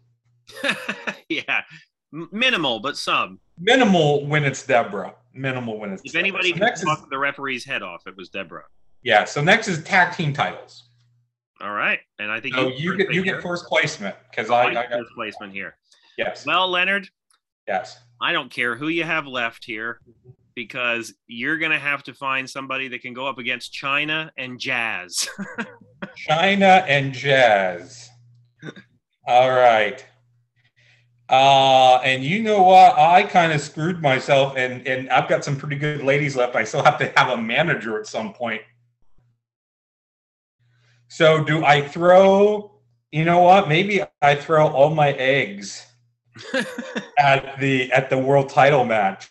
yeah, 1.28 1.60
minimal, 2.10 2.80
but 2.80 2.96
some. 2.96 3.38
Minimal 3.58 4.26
when 4.28 4.44
it's 4.44 4.64
Deborah. 4.64 5.14
Minimal 5.34 5.78
when 5.78 5.92
it's. 5.92 6.02
If 6.06 6.12
Deborah. 6.12 6.20
anybody 6.20 6.52
so 6.74 6.94
can 6.96 7.10
the 7.10 7.18
referee's 7.18 7.66
head 7.66 7.82
off, 7.82 8.06
it 8.06 8.16
was 8.16 8.30
Deborah. 8.30 8.64
Yeah. 9.02 9.24
So 9.24 9.42
next 9.42 9.68
is 9.68 9.84
tag 9.84 10.16
team 10.16 10.32
titles. 10.32 10.89
All 11.60 11.72
right, 11.72 12.00
and 12.18 12.30
I 12.30 12.40
think 12.40 12.54
so 12.54 12.68
you, 12.68 12.96
get 12.96 13.12
you 13.12 13.22
get 13.22 13.42
first 13.42 13.66
placement 13.66 14.16
because 14.30 14.50
I, 14.50 14.64
I, 14.64 14.74
got 14.74 14.90
first 14.90 15.12
placement 15.14 15.52
here. 15.52 15.76
Yes. 16.16 16.46
Well, 16.46 16.68
Leonard. 16.68 17.08
Yes. 17.68 17.98
I 18.20 18.32
don't 18.32 18.50
care 18.50 18.76
who 18.76 18.88
you 18.88 19.04
have 19.04 19.26
left 19.26 19.64
here 19.64 20.00
because 20.54 21.14
you're 21.26 21.58
going 21.58 21.70
to 21.70 21.78
have 21.78 22.02
to 22.04 22.14
find 22.14 22.48
somebody 22.48 22.88
that 22.88 23.00
can 23.00 23.14
go 23.14 23.26
up 23.26 23.38
against 23.38 23.72
Chyna 23.72 24.30
and 24.36 24.58
Jazz. 24.58 25.28
Chyna 26.28 26.84
and 26.88 27.12
Jazz. 27.12 28.10
All 29.26 29.50
right. 29.50 30.04
Uh, 31.28 31.96
and 31.98 32.24
you 32.24 32.42
know 32.42 32.62
what? 32.62 32.98
I 32.98 33.22
kind 33.22 33.52
of 33.52 33.60
screwed 33.60 34.02
myself, 34.02 34.54
and 34.56 34.84
and 34.86 35.08
I've 35.10 35.28
got 35.28 35.44
some 35.44 35.56
pretty 35.56 35.76
good 35.76 36.02
ladies 36.02 36.34
left. 36.34 36.56
I 36.56 36.64
still 36.64 36.82
have 36.82 36.98
to 36.98 37.12
have 37.16 37.28
a 37.28 37.40
manager 37.40 38.00
at 38.00 38.06
some 38.06 38.32
point. 38.32 38.62
So 41.10 41.42
do 41.42 41.64
I 41.64 41.86
throw? 41.86 42.70
You 43.10 43.24
know 43.24 43.40
what? 43.40 43.68
Maybe 43.68 44.00
I 44.22 44.36
throw 44.36 44.68
all 44.68 44.94
my 44.94 45.10
eggs 45.14 45.84
at 47.18 47.58
the 47.58 47.90
at 47.90 48.08
the 48.10 48.16
world 48.16 48.48
title 48.48 48.84
match. 48.84 49.28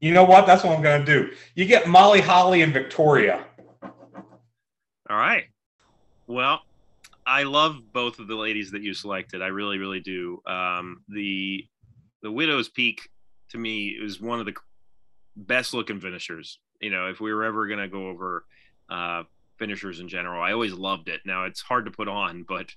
You 0.00 0.12
know 0.12 0.22
what? 0.22 0.46
That's 0.46 0.62
what 0.62 0.76
I'm 0.76 0.82
going 0.82 1.04
to 1.04 1.06
do. 1.06 1.34
You 1.56 1.64
get 1.64 1.88
Molly 1.88 2.20
Holly 2.20 2.62
and 2.62 2.72
Victoria. 2.72 3.44
All 3.82 5.16
right. 5.16 5.46
Well, 6.28 6.60
I 7.26 7.42
love 7.42 7.92
both 7.92 8.20
of 8.20 8.28
the 8.28 8.36
ladies 8.36 8.70
that 8.70 8.82
you 8.82 8.94
selected. 8.94 9.42
I 9.42 9.48
really, 9.48 9.78
really 9.78 10.00
do. 10.00 10.40
Um, 10.46 11.02
the 11.08 11.66
the 12.22 12.30
Widow's 12.30 12.68
Peak 12.68 13.08
to 13.50 13.58
me 13.58 13.88
is 13.88 14.20
one 14.20 14.38
of 14.38 14.46
the 14.46 14.54
best 15.34 15.74
looking 15.74 15.98
finishers. 15.98 16.60
You 16.80 16.90
know, 16.90 17.08
if 17.08 17.18
we 17.20 17.34
were 17.34 17.42
ever 17.42 17.66
going 17.66 17.80
to 17.80 17.88
go 17.88 18.06
over 18.06 18.44
uh, 18.88 19.24
finishers 19.58 20.00
in 20.00 20.08
general. 20.08 20.42
I 20.42 20.52
always 20.52 20.72
loved 20.72 21.08
it. 21.08 21.20
Now 21.24 21.44
it's 21.44 21.60
hard 21.60 21.86
to 21.86 21.90
put 21.90 22.08
on, 22.08 22.44
but 22.46 22.70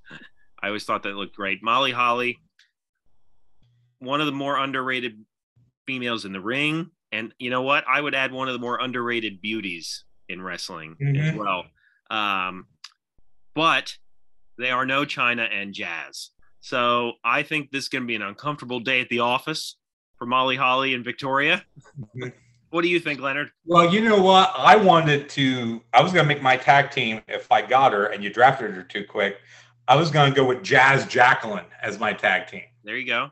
I 0.62 0.68
always 0.68 0.84
thought 0.84 1.04
that 1.04 1.16
looked 1.16 1.36
great. 1.36 1.64
Molly 1.64 1.92
Holly, 1.92 2.40
one 4.00 4.20
of 4.20 4.26
the 4.26 4.32
more 4.32 4.58
underrated 4.58 5.24
females 5.86 6.26
in 6.26 6.34
the 6.34 6.42
ring. 6.42 6.92
And 7.12 7.34
you 7.40 7.50
know 7.50 7.62
what? 7.62 7.84
I 7.88 8.00
would 8.00 8.16
add 8.16 8.32
one 8.32 8.48
of 8.48 8.54
the 8.54 8.60
more 8.60 8.80
underrated 8.80 9.42
beauties 9.42 10.04
in 10.28 10.42
wrestling 10.42 10.96
mm-hmm. 11.02 11.20
as 11.20 11.36
well. 11.36 11.66
Um, 12.12 12.68
but 13.56 13.96
they 14.58 14.72
are 14.72 14.86
no 14.86 15.06
Chyna 15.06 15.48
and 15.52 15.74
Jazz. 15.74 16.30
So 16.62 17.14
I 17.24 17.44
think 17.44 17.72
this 17.72 17.84
is 17.84 17.90
going 17.90 18.04
to 18.04 18.08
be 18.08 18.16
an 18.16 18.22
uncomfortable 18.22 18.80
day 18.80 19.02
at 19.02 19.10
the 19.10 19.20
office 19.20 19.78
for 20.18 20.26
Molly 20.26 20.58
Holly 20.58 20.94
and 20.94 21.04
Victoria. 21.04 21.64
what 22.70 22.82
do 22.82 22.88
you 22.88 23.00
think, 23.00 23.20
Leonard? 23.20 23.52
Well, 23.66 23.94
you 23.94 24.02
know 24.02 24.22
what? 24.22 24.54
I 24.56 24.76
wanted 24.76 25.30
to. 25.30 25.82
I 25.94 26.02
was 26.02 26.14
going 26.14 26.24
to 26.24 26.28
make 26.28 26.42
my 26.42 26.58
tag 26.58 26.92
team 26.92 27.22
if 27.28 27.52
I 27.52 27.62
got 27.62 27.94
her, 27.94 28.08
and 28.08 28.24
you 28.24 28.32
drafted 28.32 28.72
her 28.72 28.84
too 28.84 29.06
quick. 29.06 29.38
I 29.88 29.96
was 29.96 30.12
going 30.12 30.32
to 30.32 30.36
go 30.36 30.46
with 30.46 30.64
Jazz 30.64 31.06
Jacqueline 31.06 31.66
as 31.82 32.00
my 32.00 32.14
tag 32.14 32.48
team. 32.48 32.64
There 32.84 32.98
you 32.98 33.08
go. 33.08 33.32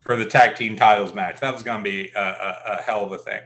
For 0.00 0.16
the 0.16 0.24
tag 0.24 0.56
team 0.56 0.74
titles 0.74 1.14
match, 1.14 1.38
that 1.40 1.52
was 1.52 1.62
going 1.62 1.84
to 1.84 1.90
be 1.90 2.10
a, 2.16 2.20
a, 2.20 2.62
a 2.78 2.82
hell 2.82 3.04
of 3.04 3.12
a 3.12 3.18
thing. 3.18 3.40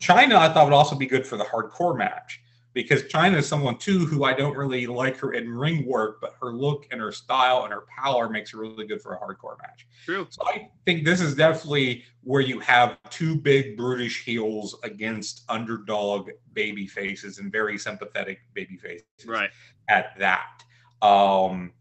Chyna, 0.00 0.34
I 0.34 0.52
thought 0.52 0.64
would 0.64 0.72
also 0.72 0.96
be 0.96 1.06
good 1.06 1.26
for 1.26 1.36
the 1.36 1.44
hardcore 1.44 1.96
match 1.96 2.40
because 2.74 3.04
Chyna 3.04 3.38
is 3.38 3.46
someone 3.46 3.78
too 3.78 4.04
who 4.04 4.24
I 4.24 4.34
don't 4.34 4.56
really 4.56 4.86
like 4.86 5.16
her 5.18 5.32
in 5.32 5.48
ring 5.48 5.86
work, 5.86 6.20
but 6.20 6.34
her 6.42 6.52
look 6.52 6.86
and 6.90 7.00
her 7.00 7.12
style 7.12 7.62
and 7.62 7.72
her 7.72 7.84
power 7.96 8.28
makes 8.28 8.50
her 8.50 8.58
really 8.58 8.86
good 8.86 9.00
for 9.00 9.14
a 9.14 9.18
hardcore 9.18 9.56
match. 9.62 9.86
True. 10.04 10.26
So 10.28 10.42
I 10.46 10.68
think 10.84 11.04
this 11.04 11.20
is 11.20 11.34
definitely 11.36 12.04
where 12.24 12.42
you 12.42 12.58
have 12.60 12.98
two 13.10 13.36
big 13.36 13.76
brutish 13.76 14.24
heels 14.24 14.76
against 14.82 15.44
underdog 15.48 16.30
baby 16.52 16.86
faces 16.86 17.38
and 17.38 17.50
very 17.50 17.78
sympathetic 17.78 18.40
baby 18.52 18.76
faces. 18.76 19.06
Right. 19.24 19.50
At 19.88 20.18
that. 20.18 20.64
Um 21.00 21.72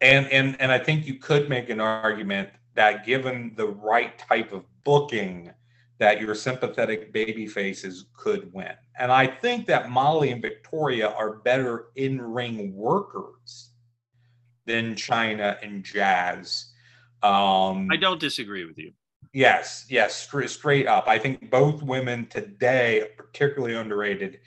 and 0.00 0.26
and 0.28 0.60
and 0.60 0.70
I 0.70 0.78
think 0.78 1.06
you 1.06 1.14
could 1.14 1.48
make 1.48 1.68
an 1.68 1.80
argument 1.80 2.50
that 2.74 3.04
given 3.04 3.52
the 3.56 3.66
right 3.66 4.16
type 4.18 4.52
of 4.52 4.64
booking 4.84 5.50
that 5.98 6.20
your 6.20 6.34
sympathetic 6.34 7.12
baby 7.12 7.46
faces 7.46 8.06
could 8.16 8.52
win. 8.52 8.72
And 8.98 9.10
I 9.10 9.26
think 9.26 9.66
that 9.66 9.90
Molly 9.90 10.30
and 10.30 10.40
Victoria 10.40 11.10
are 11.10 11.38
better 11.38 11.86
in 11.96 12.20
ring 12.20 12.74
workers 12.74 13.70
than 14.66 14.94
Chyna 14.94 15.58
and 15.62 15.82
Jazz. 15.84 16.72
Um, 17.22 17.88
I 17.90 17.96
don't 17.96 18.20
disagree 18.20 18.64
with 18.64 18.78
you. 18.78 18.92
Yes, 19.32 19.86
yes, 19.90 20.14
straight, 20.14 20.50
straight 20.50 20.86
up. 20.86 21.08
I 21.08 21.18
think 21.18 21.50
both 21.50 21.82
women 21.82 22.26
today 22.26 23.02
are 23.02 23.08
particularly 23.16 23.74
underrated. 23.74 24.40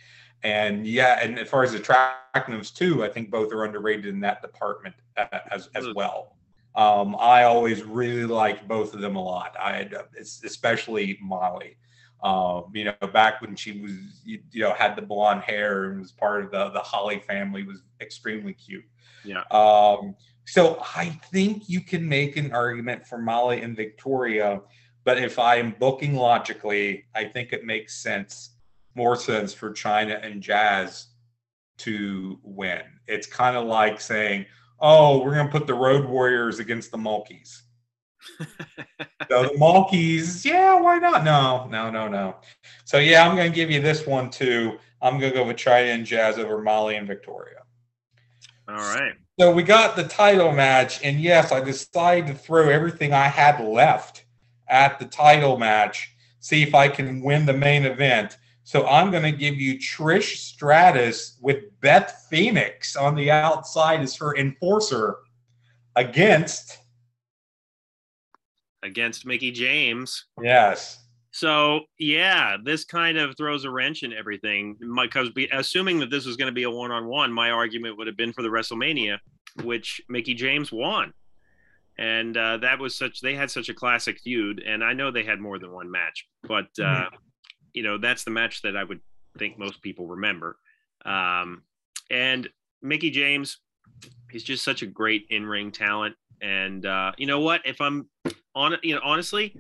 And 0.44 0.88
yeah, 0.88 1.20
and 1.22 1.38
as 1.38 1.50
far 1.50 1.64
as 1.64 1.74
attractiveness 1.74 2.72
too, 2.72 3.04
I 3.04 3.10
think 3.10 3.30
both 3.30 3.52
are 3.54 3.66
underrated 3.66 4.08
in 4.08 4.20
that 4.22 4.42
department 4.42 4.96
uh, 5.18 5.40
as 5.52 5.70
as 5.76 5.88
well. 5.94 6.38
Um, 6.76 7.16
I 7.20 7.44
always 7.44 7.84
really 7.84 8.26
liked 8.26 8.68
both 8.68 8.94
of 8.94 9.02
them 9.02 9.16
a 9.16 9.24
lot. 9.24 9.56
I 9.60 9.74
had, 9.74 9.96
especially 10.18 11.18
Molly. 11.22 11.78
Um, 12.24 12.66
you 12.74 12.86
know, 12.86 13.08
back 13.14 13.42
when 13.42 13.56
she 13.56 13.82
was, 13.82 13.92
you, 14.24 14.40
you, 14.52 14.62
know, 14.62 14.74
had 14.74 14.96
the 14.96 15.02
blonde 15.02 15.42
hair 15.42 15.86
and 15.86 16.00
was 16.00 16.12
part 16.12 16.44
of 16.44 16.52
the 16.52 16.70
the 16.70 16.80
Holly 16.80 17.20
family, 17.20 17.64
was 17.64 17.82
extremely 18.00 18.54
cute. 18.54 18.86
Yeah. 19.26 19.42
Um, 19.50 20.16
so 20.46 20.82
I 20.96 21.10
think 21.32 21.68
you 21.68 21.82
can 21.82 22.08
make 22.08 22.38
an 22.38 22.52
argument 22.52 23.08
for 23.08 23.18
Molly 23.18 23.62
and 23.62 23.76
Victoria, 23.76 24.62
but 25.04 25.18
if 25.18 25.40
I'm 25.40 25.76
booking 25.80 26.16
logically, 26.16 27.06
I 27.16 27.26
think 27.26 27.54
it 27.54 27.66
makes 27.66 28.02
sense, 28.02 28.52
more 28.96 29.16
sense 29.16 29.54
for 29.54 29.72
Chyna 29.72 30.24
and 30.24 30.42
Jazz 30.42 31.08
to 31.80 32.40
win. 32.44 32.82
It's 33.08 33.28
kind 33.28 33.58
of 33.58 33.66
like 33.66 34.00
saying, 34.00 34.46
oh, 34.82 35.24
we're 35.24 35.34
going 35.34 35.46
to 35.46 35.52
put 35.52 35.68
the 35.68 35.74
Road 35.74 36.06
Warriors 36.06 36.60
against 36.60 36.92
the 36.92 36.98
Mulkeys. 36.98 37.62
so 38.40 39.44
the 39.44 39.56
Mulkeys, 39.58 40.44
yeah, 40.44 40.80
why 40.80 40.98
not? 40.98 41.24
No, 41.24 41.68
no, 41.68 41.90
no, 41.90 42.08
no. 42.08 42.36
So 42.86 42.98
yeah, 42.98 43.28
I'm 43.28 43.36
going 43.36 43.52
to 43.52 43.56
give 43.56 43.72
you 43.72 43.82
this 43.82 44.06
one 44.06 44.30
too. 44.30 44.78
I'm 45.02 45.20
going 45.20 45.32
to 45.32 45.38
go 45.38 45.46
with 45.46 45.58
Chyna 45.58 45.94
and 45.94 46.06
Jazz 46.06 46.38
over 46.38 46.62
Molly 46.62 46.96
and 46.96 47.08
Victoria. 47.08 47.64
All 48.68 48.76
right. 48.76 49.14
So 49.40 49.52
we 49.52 49.64
got 49.64 49.96
the 49.96 50.04
title 50.04 50.52
match, 50.52 51.04
and 51.04 51.20
yes, 51.20 51.52
I 51.52 51.62
decided 51.62 52.28
to 52.28 52.34
throw 52.34 52.70
everything 52.70 53.14
I 53.14 53.28
had 53.28 53.60
left 53.64 54.26
at 54.68 55.00
the 55.00 55.06
title 55.06 55.58
match, 55.58 56.16
see 56.40 56.64
if 56.64 56.76
I 56.76 56.88
can 56.88 57.22
win 57.22 57.46
the 57.46 57.54
main 57.54 57.86
event. 57.86 58.38
So 58.72 58.88
I'm 58.88 59.12
going 59.12 59.24
to 59.24 59.34
give 59.34 59.56
you 59.56 59.78
Trish 59.78 60.38
Stratus 60.38 61.38
with 61.42 61.66
Beth 61.82 62.26
Phoenix 62.30 62.96
on 62.96 63.16
the 63.16 63.30
outside 63.30 64.00
as 64.00 64.16
her 64.16 64.38
enforcer 64.38 65.18
against 65.98 66.78
against 68.82 69.26
Mickie 69.26 69.52
James. 69.52 70.28
Yes. 70.42 71.04
So 71.32 71.82
yeah, 72.00 72.56
this 72.64 72.86
kind 72.86 73.18
of 73.18 73.36
throws 73.36 73.66
a 73.66 73.70
wrench 73.70 74.04
in 74.04 74.14
everything. 74.14 74.78
My 74.80 75.06
Because 75.06 75.32
assuming 75.52 76.00
that 76.00 76.10
this 76.10 76.26
was 76.26 76.38
going 76.38 76.48
to 76.48 76.56
be 76.56 76.64
a 76.64 76.72
one-on-one, 76.72 77.34
my 77.34 77.52
argument 77.52 77.98
would 77.98 78.08
have 78.08 78.16
been 78.16 78.32
for 78.32 78.42
the 78.42 78.48
WrestleMania, 78.48 79.18
which 79.64 80.00
Mickie 80.08 80.34
James 80.34 80.72
won, 80.72 81.12
and 81.98 82.38
uh, 82.38 82.56
that 82.60 82.80
was 82.80 82.98
such. 82.98 83.20
They 83.20 83.36
had 83.36 83.52
such 83.52 83.68
a 83.68 83.74
classic 83.74 84.22
feud, 84.22 84.64
and 84.66 84.82
I 84.82 84.94
know 84.94 85.12
they 85.12 85.26
had 85.26 85.42
more 85.42 85.60
than 85.60 85.74
one 85.74 85.92
match, 85.92 86.26
but 86.48 86.68
uh, 86.80 86.84
mm-hmm 86.84 87.16
you 87.74 87.84
know 87.84 87.98
that's 87.98 88.24
the 88.24 88.32
match 88.32 88.62
that 88.62 88.76
I 88.76 88.84
would 88.84 89.00
think 89.38 89.58
most 89.58 89.82
people 89.82 90.08
remember. 90.08 90.58
Um, 91.06 91.64
and 92.10 92.50
Mickie 92.82 93.12
James, 93.12 93.58
he's 94.32 94.44
just 94.44 94.64
such 94.64 94.82
a 94.82 94.86
great 94.86 95.26
in-ring 95.30 95.72
talent. 95.72 96.16
And 96.42 96.86
uh, 96.86 97.12
you 97.18 97.28
know 97.28 97.40
what? 97.40 97.62
If 97.66 97.80
I'm 97.82 98.10
on, 98.56 98.76
you 98.84 98.96
know, 98.96 99.02
honestly, 99.04 99.56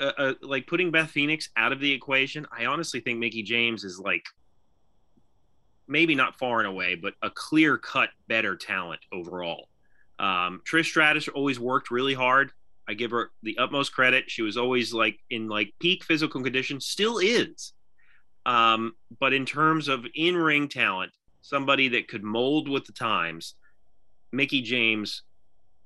uh, 0.00 0.12
uh, 0.18 0.34
like 0.42 0.66
putting 0.66 0.90
Beth 0.90 1.10
Phoenix 1.10 1.50
out 1.56 1.72
of 1.72 1.80
the 1.80 1.92
equation, 1.92 2.46
I 2.56 2.66
honestly 2.66 3.00
think 3.00 3.18
Mickie 3.18 3.42
James 3.42 3.84
is 3.84 3.98
like 3.98 4.24
maybe 5.86 6.14
not 6.14 6.38
far 6.38 6.60
and 6.60 6.66
away, 6.66 6.94
but 6.94 7.14
a 7.22 7.30
clear-cut 7.30 8.08
better 8.26 8.56
talent 8.56 9.00
overall. 9.12 9.68
Um, 10.18 10.62
Trish 10.66 10.86
Stratus 10.86 11.28
always 11.28 11.60
worked 11.60 11.90
really 11.90 12.14
hard. 12.14 12.52
I 12.88 12.94
give 12.94 13.10
her 13.12 13.30
the 13.42 13.56
utmost 13.58 13.92
credit. 13.92 14.30
She 14.30 14.42
was 14.42 14.56
always 14.56 14.92
like 14.92 15.18
in 15.30 15.48
like 15.48 15.72
peak 15.80 16.04
physical 16.04 16.42
condition, 16.42 16.80
still 16.80 17.18
is. 17.18 17.72
Um, 18.46 18.94
but 19.20 19.32
in 19.32 19.46
terms 19.46 19.88
of 19.88 20.04
in 20.14 20.36
ring 20.36 20.68
talent, 20.68 21.12
somebody 21.40 21.88
that 21.88 22.08
could 22.08 22.22
mold 22.22 22.68
with 22.68 22.84
the 22.84 22.92
times, 22.92 23.54
Mickie 24.32 24.62
James 24.62 25.22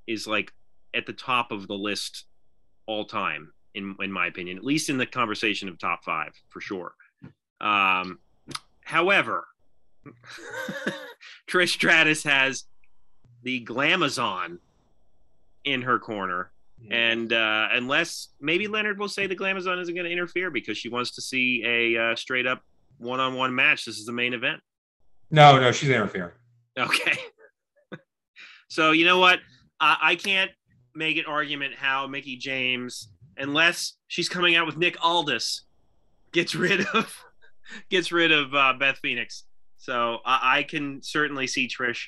is 0.06 0.26
like 0.26 0.52
at 0.94 1.06
the 1.06 1.12
top 1.12 1.52
of 1.52 1.68
the 1.68 1.74
list 1.74 2.24
all 2.86 3.04
time, 3.04 3.52
in 3.74 3.94
in 4.00 4.10
my 4.10 4.26
opinion, 4.26 4.56
at 4.56 4.64
least 4.64 4.88
in 4.88 4.98
the 4.98 5.06
conversation 5.06 5.68
of 5.68 5.78
top 5.78 6.04
five 6.04 6.32
for 6.48 6.60
sure. 6.60 6.94
Um, 7.60 8.18
however, 8.82 9.46
Trish 11.48 11.74
Stratus 11.74 12.24
has 12.24 12.64
the 13.42 13.64
Glamazon 13.64 14.58
in 15.64 15.82
her 15.82 15.98
corner 15.98 16.50
and 16.90 17.32
uh, 17.32 17.68
unless 17.72 18.28
maybe 18.40 18.66
Leonard 18.66 18.98
will 18.98 19.08
say 19.08 19.26
the 19.26 19.36
Glamazon 19.36 19.80
isn't 19.80 19.94
going 19.94 20.06
to 20.06 20.12
interfere 20.12 20.50
because 20.50 20.78
she 20.78 20.88
wants 20.88 21.12
to 21.12 21.22
see 21.22 21.62
a 21.64 22.12
uh, 22.12 22.16
straight 22.16 22.46
up 22.46 22.62
one 22.98 23.20
on 23.20 23.34
one 23.34 23.54
match. 23.54 23.84
This 23.84 23.98
is 23.98 24.06
the 24.06 24.12
main 24.12 24.32
event. 24.32 24.60
No, 25.30 25.60
no, 25.60 25.72
she's 25.72 25.90
interfering. 25.90 26.32
Okay. 26.78 27.18
so 28.68 28.92
you 28.92 29.04
know 29.04 29.18
what? 29.18 29.40
I, 29.80 29.96
I 30.02 30.14
can't 30.14 30.50
make 30.94 31.16
an 31.16 31.24
argument 31.26 31.74
how 31.74 32.06
Mickie 32.06 32.36
James, 32.36 33.08
unless 33.36 33.94
she's 34.06 34.28
coming 34.28 34.56
out 34.56 34.66
with 34.66 34.76
Nick 34.76 34.96
Aldis, 35.04 35.62
gets 36.32 36.54
rid 36.54 36.86
of 36.94 37.14
gets 37.90 38.12
rid 38.12 38.32
of 38.32 38.54
uh, 38.54 38.72
Beth 38.78 38.98
Phoenix. 38.98 39.44
So 39.76 40.18
I, 40.24 40.58
I 40.58 40.62
can 40.62 41.02
certainly 41.02 41.46
see 41.46 41.68
Trish 41.68 42.06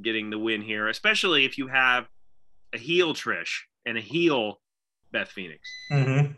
getting 0.00 0.30
the 0.30 0.38
win 0.38 0.60
here, 0.60 0.88
especially 0.88 1.44
if 1.44 1.56
you 1.56 1.68
have 1.68 2.06
a 2.74 2.78
heel 2.78 3.14
Trish 3.14 3.62
and 3.86 3.96
a 3.96 4.00
heel 4.00 4.60
Beth 5.12 5.28
Phoenix. 5.28 5.68
Mm-hmm. 5.92 6.32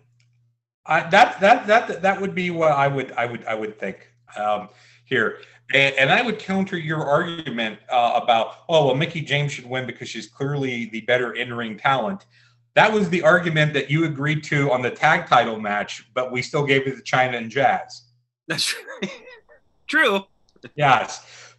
I, 0.87 1.09
that 1.11 1.41
that 1.41 1.67
that 1.67 2.03
that 2.03 2.21
would 2.21 2.35
be 2.35 2.51
what 2.51 2.73
I 2.73 2.89
would 2.89 3.13
I 3.13 3.27
would 3.27 3.45
I 3.45 3.55
would 3.55 3.79
think 3.79 4.11
um, 4.37 4.69
here, 5.05 5.39
and, 5.75 5.95
and, 5.97 6.11
I 6.11 6.23
would 6.23 6.39
counter 6.39 6.79
your 6.79 7.05
argument 7.05 7.81
uh, 7.91 8.21
about 8.23 8.55
oh 8.69 8.87
well 8.87 8.95
Mickie 8.95 9.21
James 9.21 9.53
should 9.53 9.67
win 9.67 9.87
because 9.87 10.09
she's 10.09 10.27
clearly 10.27 10.87
the 10.87 11.03
better 11.03 11.33
in 11.35 11.53
ring 11.53 11.77
talent. 11.77 12.27
That 12.75 12.93
was 12.93 13.11
the 13.11 13.23
argument 13.23 13.75
that 13.75 13.91
you 13.91 14.05
agreed 14.05 14.45
to 14.45 14.71
on 14.71 14.81
the 14.81 14.91
tag 14.91 15.27
title 15.27 15.59
match, 15.59 16.09
but 16.15 16.31
we 16.31 16.41
still 16.41 16.65
gave 16.65 16.87
it 16.87 16.97
to 16.97 17.03
Chyna 17.03 17.37
and 17.37 17.51
Jazz. 17.51 18.05
That's 18.47 18.65
true. 18.65 19.09
true. 19.87 20.23
Yes, 20.77 21.55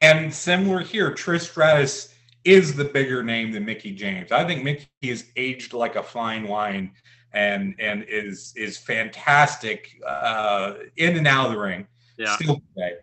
and 0.00 0.32
similar 0.32 0.80
here, 0.80 1.10
Trish 1.12 1.50
Stratus 1.50 2.11
is 2.44 2.74
the 2.74 2.84
bigger 2.84 3.22
name 3.22 3.52
than 3.52 3.64
Mickie 3.64 3.92
James. 3.92 4.32
I 4.32 4.44
think 4.44 4.64
Mickie 4.64 4.88
is 5.02 5.26
aged 5.36 5.72
like 5.72 5.96
a 5.96 6.02
fine 6.02 6.46
wine 6.46 6.92
and 7.32 7.74
and 7.78 8.04
is 8.08 8.52
is 8.56 8.76
fantastic 8.76 9.88
uh, 10.06 10.74
in 10.96 11.16
and 11.16 11.26
out 11.26 11.46
of 11.46 11.52
the 11.52 11.58
ring 11.58 11.86
yeah. 12.18 12.36
still 12.36 12.60
today. 12.74 12.96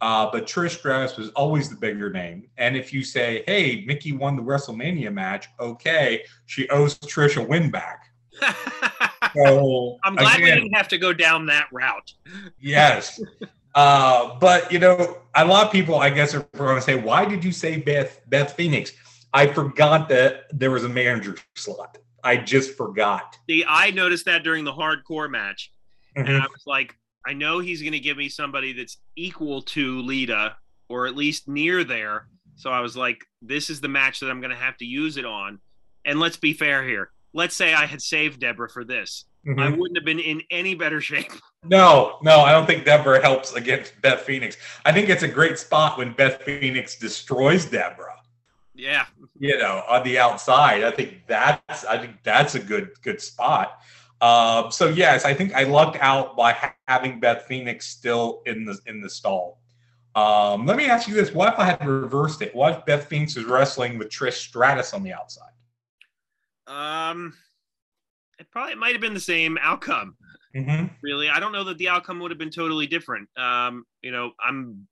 Uh, 0.00 0.28
but 0.32 0.46
Trish 0.46 0.78
Stratus 0.78 1.16
was 1.16 1.28
always 1.30 1.68
the 1.68 1.76
bigger 1.76 2.10
name. 2.10 2.48
And 2.58 2.76
if 2.76 2.92
you 2.92 3.04
say, 3.04 3.44
"Hey, 3.46 3.84
Mickie 3.86 4.12
won 4.12 4.36
the 4.36 4.42
WrestleMania 4.42 5.12
match," 5.12 5.46
okay, 5.60 6.24
she 6.46 6.68
owes 6.70 6.98
Trish 6.98 7.36
a 7.36 7.46
win 7.46 7.70
back. 7.70 8.08
so 9.34 9.98
I'm 10.04 10.16
glad 10.16 10.38
again, 10.38 10.56
we 10.56 10.60
didn't 10.62 10.74
have 10.74 10.88
to 10.88 10.98
go 10.98 11.12
down 11.12 11.46
that 11.46 11.68
route. 11.72 12.12
yes. 12.60 13.20
Uh, 13.74 14.38
but 14.38 14.70
you 14.70 14.78
know, 14.78 15.18
a 15.34 15.44
lot 15.44 15.66
of 15.66 15.72
people, 15.72 15.96
I 15.96 16.10
guess, 16.10 16.34
are 16.34 16.42
going 16.56 16.76
to 16.76 16.82
say, 16.82 16.94
"Why 16.94 17.24
did 17.24 17.42
you 17.44 17.52
say 17.52 17.78
Beth 17.78 18.20
Beth 18.28 18.54
Phoenix?" 18.54 18.92
I 19.32 19.46
forgot 19.46 20.08
that 20.10 20.44
there 20.52 20.70
was 20.70 20.84
a 20.84 20.88
manager 20.90 21.36
slot 21.56 21.96
I 22.24 22.36
just 22.36 22.76
forgot. 22.76 23.36
See, 23.48 23.64
I 23.66 23.90
noticed 23.90 24.26
that 24.26 24.44
during 24.44 24.64
the 24.64 24.72
hardcore 24.72 25.30
match, 25.30 25.72
and 26.14 26.26
Mhm. 26.26 26.40
I 26.40 26.46
was 26.46 26.62
like, 26.66 26.96
I 27.26 27.32
know 27.32 27.58
he's 27.58 27.80
going 27.80 27.92
to 27.92 28.00
give 28.00 28.16
me 28.16 28.28
somebody 28.28 28.72
that's 28.72 28.98
equal 29.16 29.62
to 29.62 30.00
Lita 30.02 30.56
or 30.88 31.06
at 31.06 31.16
least 31.16 31.48
near 31.48 31.84
there. 31.84 32.28
So 32.56 32.70
I 32.70 32.80
was 32.80 32.96
like, 32.96 33.24
this 33.40 33.70
is 33.70 33.80
the 33.80 33.88
match 33.88 34.20
that 34.20 34.30
I'm 34.30 34.40
going 34.40 34.50
to 34.50 34.56
have 34.56 34.76
to 34.78 34.84
use 34.84 35.16
it 35.16 35.24
on. 35.24 35.60
And 36.04 36.20
let's 36.20 36.36
be 36.36 36.52
fair 36.52 36.84
here. 36.86 37.10
Let's 37.32 37.56
say 37.56 37.72
I 37.74 37.86
had 37.86 38.02
saved 38.02 38.40
Deborah 38.40 38.68
for 38.68 38.84
this. 38.84 39.24
I 39.46 39.50
Mhm. 39.50 39.76
wouldn't 39.78 39.96
have 39.98 40.04
been 40.04 40.20
in 40.20 40.40
any 40.50 40.74
better 40.74 41.00
shape. 41.00 41.32
No, 41.64 42.18
no, 42.24 42.40
I 42.40 42.50
don't 42.50 42.66
think 42.66 42.84
Deborah 42.84 43.22
helps 43.22 43.52
against 43.52 43.92
Beth 44.02 44.22
Phoenix. 44.22 44.56
I 44.84 44.90
think 44.90 45.08
it's 45.08 45.22
a 45.22 45.28
great 45.28 45.60
spot 45.60 45.96
when 45.96 46.12
Beth 46.12 46.42
Phoenix 46.42 46.98
destroys 46.98 47.66
Deborah. 47.66 48.20
yeah. 48.74 49.06
You 49.38 49.58
know, 49.58 49.84
on 49.88 50.02
the 50.02 50.18
outside. 50.18 50.82
I 50.82 50.90
think 50.90 51.24
that's 51.28 51.84
I 51.84 51.98
think 51.98 52.16
that's 52.24 52.56
a 52.56 52.58
good 52.58 52.90
good 53.02 53.20
spot. 53.22 53.80
Um, 54.20 54.72
so 54.72 54.88
yes, 54.88 55.24
I 55.24 55.34
think 55.34 55.54
I 55.54 55.62
lucked 55.62 55.98
out 56.00 56.36
by 56.36 56.52
ha- 56.52 56.74
having 56.88 57.20
Beth 57.20 57.42
Phoenix 57.46 57.86
still 57.86 58.42
in 58.44 58.64
the 58.64 58.76
in 58.86 59.00
the 59.00 59.08
stall. 59.10 59.60
Um, 60.16 60.66
let 60.66 60.76
me 60.76 60.86
ask 60.86 61.06
you 61.06 61.14
this: 61.14 61.30
What 61.32 61.52
if 61.52 61.60
I 61.60 61.64
had 61.66 61.86
reversed 61.86 62.42
it? 62.42 62.52
What 62.56 62.76
if 62.78 62.84
Beth 62.86 63.06
Phoenix 63.06 63.36
was 63.36 63.44
wrestling 63.44 63.98
with 63.98 64.08
Trish 64.08 64.32
Stratus 64.48 64.92
on 64.94 65.04
the 65.04 65.12
outside? 65.12 65.52
Um, 66.66 67.34
it 68.42 68.50
probably 68.50 68.74
might 68.74 68.92
have 68.92 69.00
been 69.00 69.14
the 69.14 69.20
same 69.20 69.56
outcome. 69.62 70.16
Mm-hmm. 70.54 70.86
really. 71.02 71.30
I 71.30 71.40
don't 71.40 71.52
know 71.52 71.64
that 71.64 71.78
the 71.78 71.88
outcome 71.88 72.18
would 72.20 72.30
have 72.30 72.36
been 72.38 72.50
totally 72.50 72.86
different. 72.86 73.26
Um, 73.38 73.84
you 74.02 74.10
know, 74.12 74.32
I'm 74.38 74.86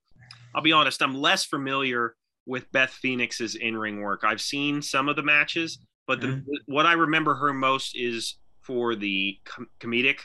I'll 0.55 0.63
be 0.63 0.73
honest, 0.73 1.03
I'm 1.03 1.15
less 1.15 1.45
familiar 1.45 2.15
with 2.47 2.71
Beth 2.73 2.91
Phoenix's 2.91 3.57
in-ring 3.57 4.01
work. 4.01 4.23
I've 4.25 4.41
seen 4.41 4.81
some 4.81 5.09
of 5.11 5.17
the 5.17 5.23
matches, 5.23 5.79
but 6.07 6.21
the, 6.23 6.29
Mhm. 6.29 6.45
what 6.65 6.87
I 6.87 6.95
remember 6.95 7.35
her 7.35 7.53
most 7.53 7.95
is 7.95 8.37
for 8.63 8.95
the 8.97 9.39
com- 9.45 9.69
comedic 9.81 10.21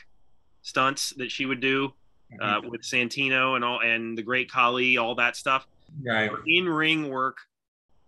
stunts 0.62 1.10
that 1.18 1.30
she 1.30 1.44
would 1.44 1.60
do 1.60 1.92
uh, 2.40 2.60
with 2.64 2.80
Santino 2.82 3.56
and 3.56 3.64
all 3.64 3.80
and 3.80 4.16
the 4.16 4.22
Great 4.22 4.50
Khali, 4.50 4.96
all 4.96 5.14
that 5.16 5.36
stuff. 5.36 5.66
right. 6.04 6.30
Her 6.30 6.38
in-ring 6.46 7.08
work, 7.10 7.36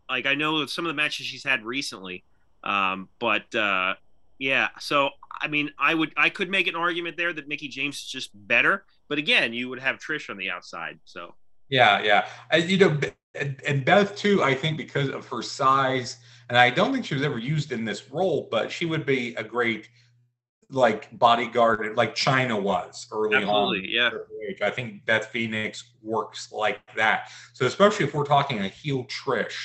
like 0.08 0.24
I 0.26 0.34
know 0.34 0.64
some 0.66 0.86
of 0.86 0.88
the 0.88 0.94
matches 0.94 1.26
she's 1.26 1.44
had 1.44 1.62
recently, 1.64 2.24
um, 2.64 3.08
but 3.20 3.54
uh, 3.54 3.94
yeah. 4.38 4.68
So 4.80 5.10
I 5.40 5.48
mean, 5.48 5.70
I 5.78 5.94
would 5.94 6.12
I 6.16 6.30
could 6.30 6.50
make 6.50 6.66
an 6.66 6.74
argument 6.76 7.16
there 7.16 7.32
that 7.32 7.48
Mickie 7.48 7.68
James 7.68 7.96
is 7.96 8.06
just 8.06 8.30
better, 8.34 8.84
but 9.08 9.18
again, 9.18 9.52
you 9.52 9.68
would 9.68 9.80
have 9.80 9.98
Trish 9.98 10.30
on 10.30 10.36
the 10.36 10.50
outside. 10.50 10.98
So 11.04 11.34
Yeah, 11.68 12.02
yeah. 12.02 12.26
And, 12.50 12.64
you 12.70 12.78
know, 12.78 12.98
and, 13.34 13.60
and 13.66 13.84
Beth 13.84 14.16
too. 14.16 14.42
I 14.42 14.54
think 14.54 14.76
because 14.76 15.10
of 15.10 15.26
her 15.28 15.42
size, 15.42 16.16
and 16.48 16.56
I 16.56 16.70
don't 16.70 16.92
think 16.92 17.04
she 17.04 17.14
was 17.14 17.22
ever 17.22 17.38
used 17.38 17.72
in 17.72 17.84
this 17.84 18.10
role, 18.10 18.48
but 18.50 18.72
she 18.72 18.86
would 18.86 19.04
be 19.06 19.34
a 19.34 19.44
great 19.44 19.88
like 20.70 21.16
bodyguard, 21.18 21.96
like 21.96 22.14
Chyna 22.14 22.60
was 22.60 23.06
early 23.12 23.36
Absolutely, 23.36 23.98
on. 23.98 24.12
yeah. 24.12 24.66
I 24.66 24.70
think 24.70 25.04
Beth 25.06 25.26
Phoenix 25.26 25.92
works 26.02 26.52
like 26.52 26.80
that. 26.94 27.30
So 27.54 27.64
especially 27.66 28.06
if 28.06 28.14
we're 28.14 28.24
talking 28.24 28.60
a 28.60 28.68
heel 28.68 29.04
Trish, 29.04 29.56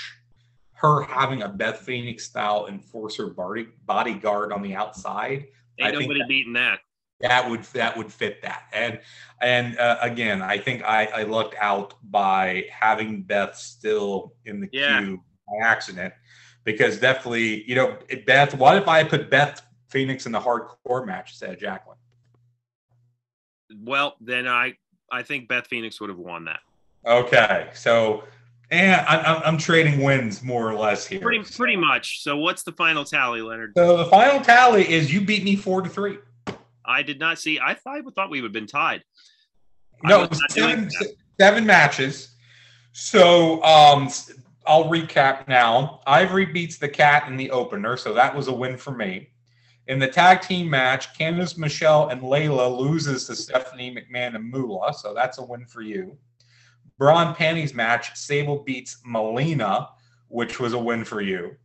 her 0.84 1.02
having 1.04 1.42
a 1.42 1.48
Beth 1.50 1.80
Phoenix 1.80 2.26
style 2.26 2.68
enforcer 2.68 3.28
body 3.28 3.68
bodyguard 3.86 4.52
on 4.52 4.62
the 4.62 4.76
outside, 4.76 5.46
I 5.82 5.86
ain't 5.88 5.92
think 5.98 6.02
nobody 6.04 6.20
that- 6.20 6.28
beating 6.28 6.54
that. 6.54 6.80
that 7.22 7.50
would 7.50 7.64
that 7.64 7.96
would 7.98 8.12
fit 8.12 8.42
that 8.42 8.64
and 8.74 9.00
and 9.42 9.78
uh, 9.80 9.98
again 10.02 10.42
i 10.42 10.58
think 10.58 10.84
i 10.84 11.06
i 11.06 11.24
lucked 11.24 11.56
out 11.62 11.94
by 12.12 12.66
having 12.70 13.22
beth 13.24 13.56
still 13.56 14.34
in 14.46 14.60
the 14.60 14.68
Yeah. 14.74 15.00
queue 15.00 15.24
by 15.48 15.66
accident 15.66 16.14
because 16.66 17.00
definitely 17.00 17.64
you 17.70 17.76
know 17.76 17.98
beth 18.26 18.56
what 18.56 18.76
if 18.76 18.88
i 18.90 19.04
put 19.06 19.30
beth 19.30 19.62
phoenix 19.90 20.26
in 20.26 20.32
the 20.34 20.40
hardcore 20.40 21.06
match 21.06 21.30
instead 21.32 21.52
of 21.52 21.60
jacqueline 21.60 21.98
Well, 23.78 24.16
then 24.20 24.48
I 24.48 24.76
I 25.12 25.22
think 25.24 25.48
Beth 25.48 25.68
Phoenix 25.68 26.02
would 26.02 26.10
have 26.10 26.20
won 26.20 26.46
that. 26.46 26.60
okay 27.06 27.70
so 27.74 28.24
and 28.74 29.06
I, 29.08 29.22
I'm, 29.22 29.42
I'm 29.46 29.58
trading 29.58 30.02
wins 30.02 30.42
more 30.42 30.70
or 30.70 30.74
less 30.74 31.06
here 31.06 31.22
Pretty 31.22 31.44
pretty 31.44 31.76
much. 31.76 32.24
So 32.24 32.38
what's 32.38 32.64
the 32.64 32.72
final 32.72 33.06
tally, 33.06 33.42
Leonard? 33.42 33.74
so 33.78 33.98
the 33.98 34.06
final 34.06 34.42
tally 34.42 34.90
is 34.92 35.14
you 35.14 35.22
beat 35.22 35.44
me 35.44 35.56
four 35.56 35.82
to 35.82 35.90
three 35.90 36.18
I 36.86 37.02
did 37.02 37.20
not 37.20 37.40
see. 37.40 37.60
I 37.60 37.74
thought, 37.76 37.98
I 37.98 38.02
thought 38.12 38.30
we 38.30 38.42
would 38.42 38.48
have 38.48 38.54
been 38.54 38.68
tied. 38.68 39.04
No, 40.04 40.24
it 40.24 40.32
was 40.32 40.42
seven, 40.50 40.90
seven 41.40 41.66
matches. 41.66 42.36
So 42.92 43.64
um, 43.64 44.10
I'll 44.66 44.86
recap 44.86 45.48
now. 45.48 46.02
Ivory 46.06 46.46
beats 46.46 46.78
the 46.78 46.90
Kat 46.90 47.28
in 47.30 47.38
the 47.38 47.52
opener, 47.52 47.96
so 47.96 48.14
that 48.14 48.36
was 48.36 48.48
a 48.48 48.54
win 48.54 48.78
for 48.78 48.92
me. 48.92 49.30
In 49.88 50.00
the 50.00 50.08
tag 50.08 50.42
team 50.42 50.70
match, 50.70 51.18
Candice 51.18 51.58
Michelle 51.58 52.10
and 52.10 52.22
Layla 52.22 52.78
loses 52.78 53.28
to 53.28 53.36
Stephanie 53.36 53.96
McMahon 53.96 54.36
and 54.36 54.50
Moolah, 54.50 54.94
so 54.94 55.14
that's 55.14 55.38
a 55.38 55.44
win 55.44 55.66
for 55.66 55.82
you. 55.82 56.18
Bra 57.04 57.28
and 57.28 57.36
Panties 57.36 57.74
match, 57.74 58.16
Sable 58.16 58.60
beats 58.64 59.02
Melina, 59.04 59.90
which 60.30 60.62
was 60.62 60.72
a 60.72 60.80
win 60.80 61.04
for 61.04 61.20
you. 61.20 61.58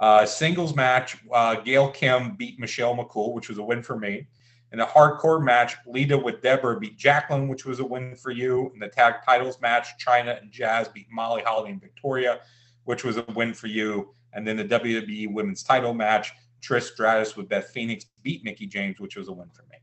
Uh, 0.00 0.24
singles 0.24 0.74
match, 0.74 1.18
uh, 1.30 1.56
Gail 1.56 1.90
Kim 1.90 2.36
beat 2.36 2.58
Michelle 2.58 2.96
McCool, 2.96 3.34
which 3.34 3.50
was 3.50 3.58
a 3.58 3.62
win 3.62 3.82
for 3.82 3.98
me. 3.98 4.26
In 4.72 4.80
a 4.80 4.86
hardcore 4.86 5.44
match, 5.44 5.76
Lita 5.86 6.16
with 6.16 6.40
Deborah 6.40 6.80
beat 6.80 6.96
Jacqueline, 6.96 7.48
which 7.48 7.66
was 7.66 7.80
a 7.80 7.84
win 7.84 8.16
for 8.16 8.30
you. 8.30 8.70
In 8.72 8.80
the 8.80 8.88
tag 8.88 9.16
titles 9.26 9.60
match, 9.60 9.88
Chyna 10.02 10.40
and 10.40 10.50
Jazz 10.50 10.88
beat 10.88 11.08
Molly 11.10 11.42
Holly 11.44 11.72
and 11.72 11.80
Victoria, 11.82 12.40
which 12.84 13.04
was 13.04 13.18
a 13.18 13.26
win 13.34 13.52
for 13.52 13.66
you. 13.66 14.14
And 14.32 14.48
then 14.48 14.56
the 14.56 14.64
WWE 14.64 15.34
Women's 15.34 15.62
Title 15.62 15.92
match, 15.92 16.32
Trish 16.62 16.94
Stratus 16.94 17.36
with 17.36 17.50
Beth 17.50 17.68
Phoenix 17.72 18.06
beat 18.22 18.42
Mickie 18.42 18.66
James, 18.66 19.00
which 19.00 19.16
was 19.16 19.28
a 19.28 19.32
win 19.34 19.50
for 19.50 19.64
me. 19.64 19.76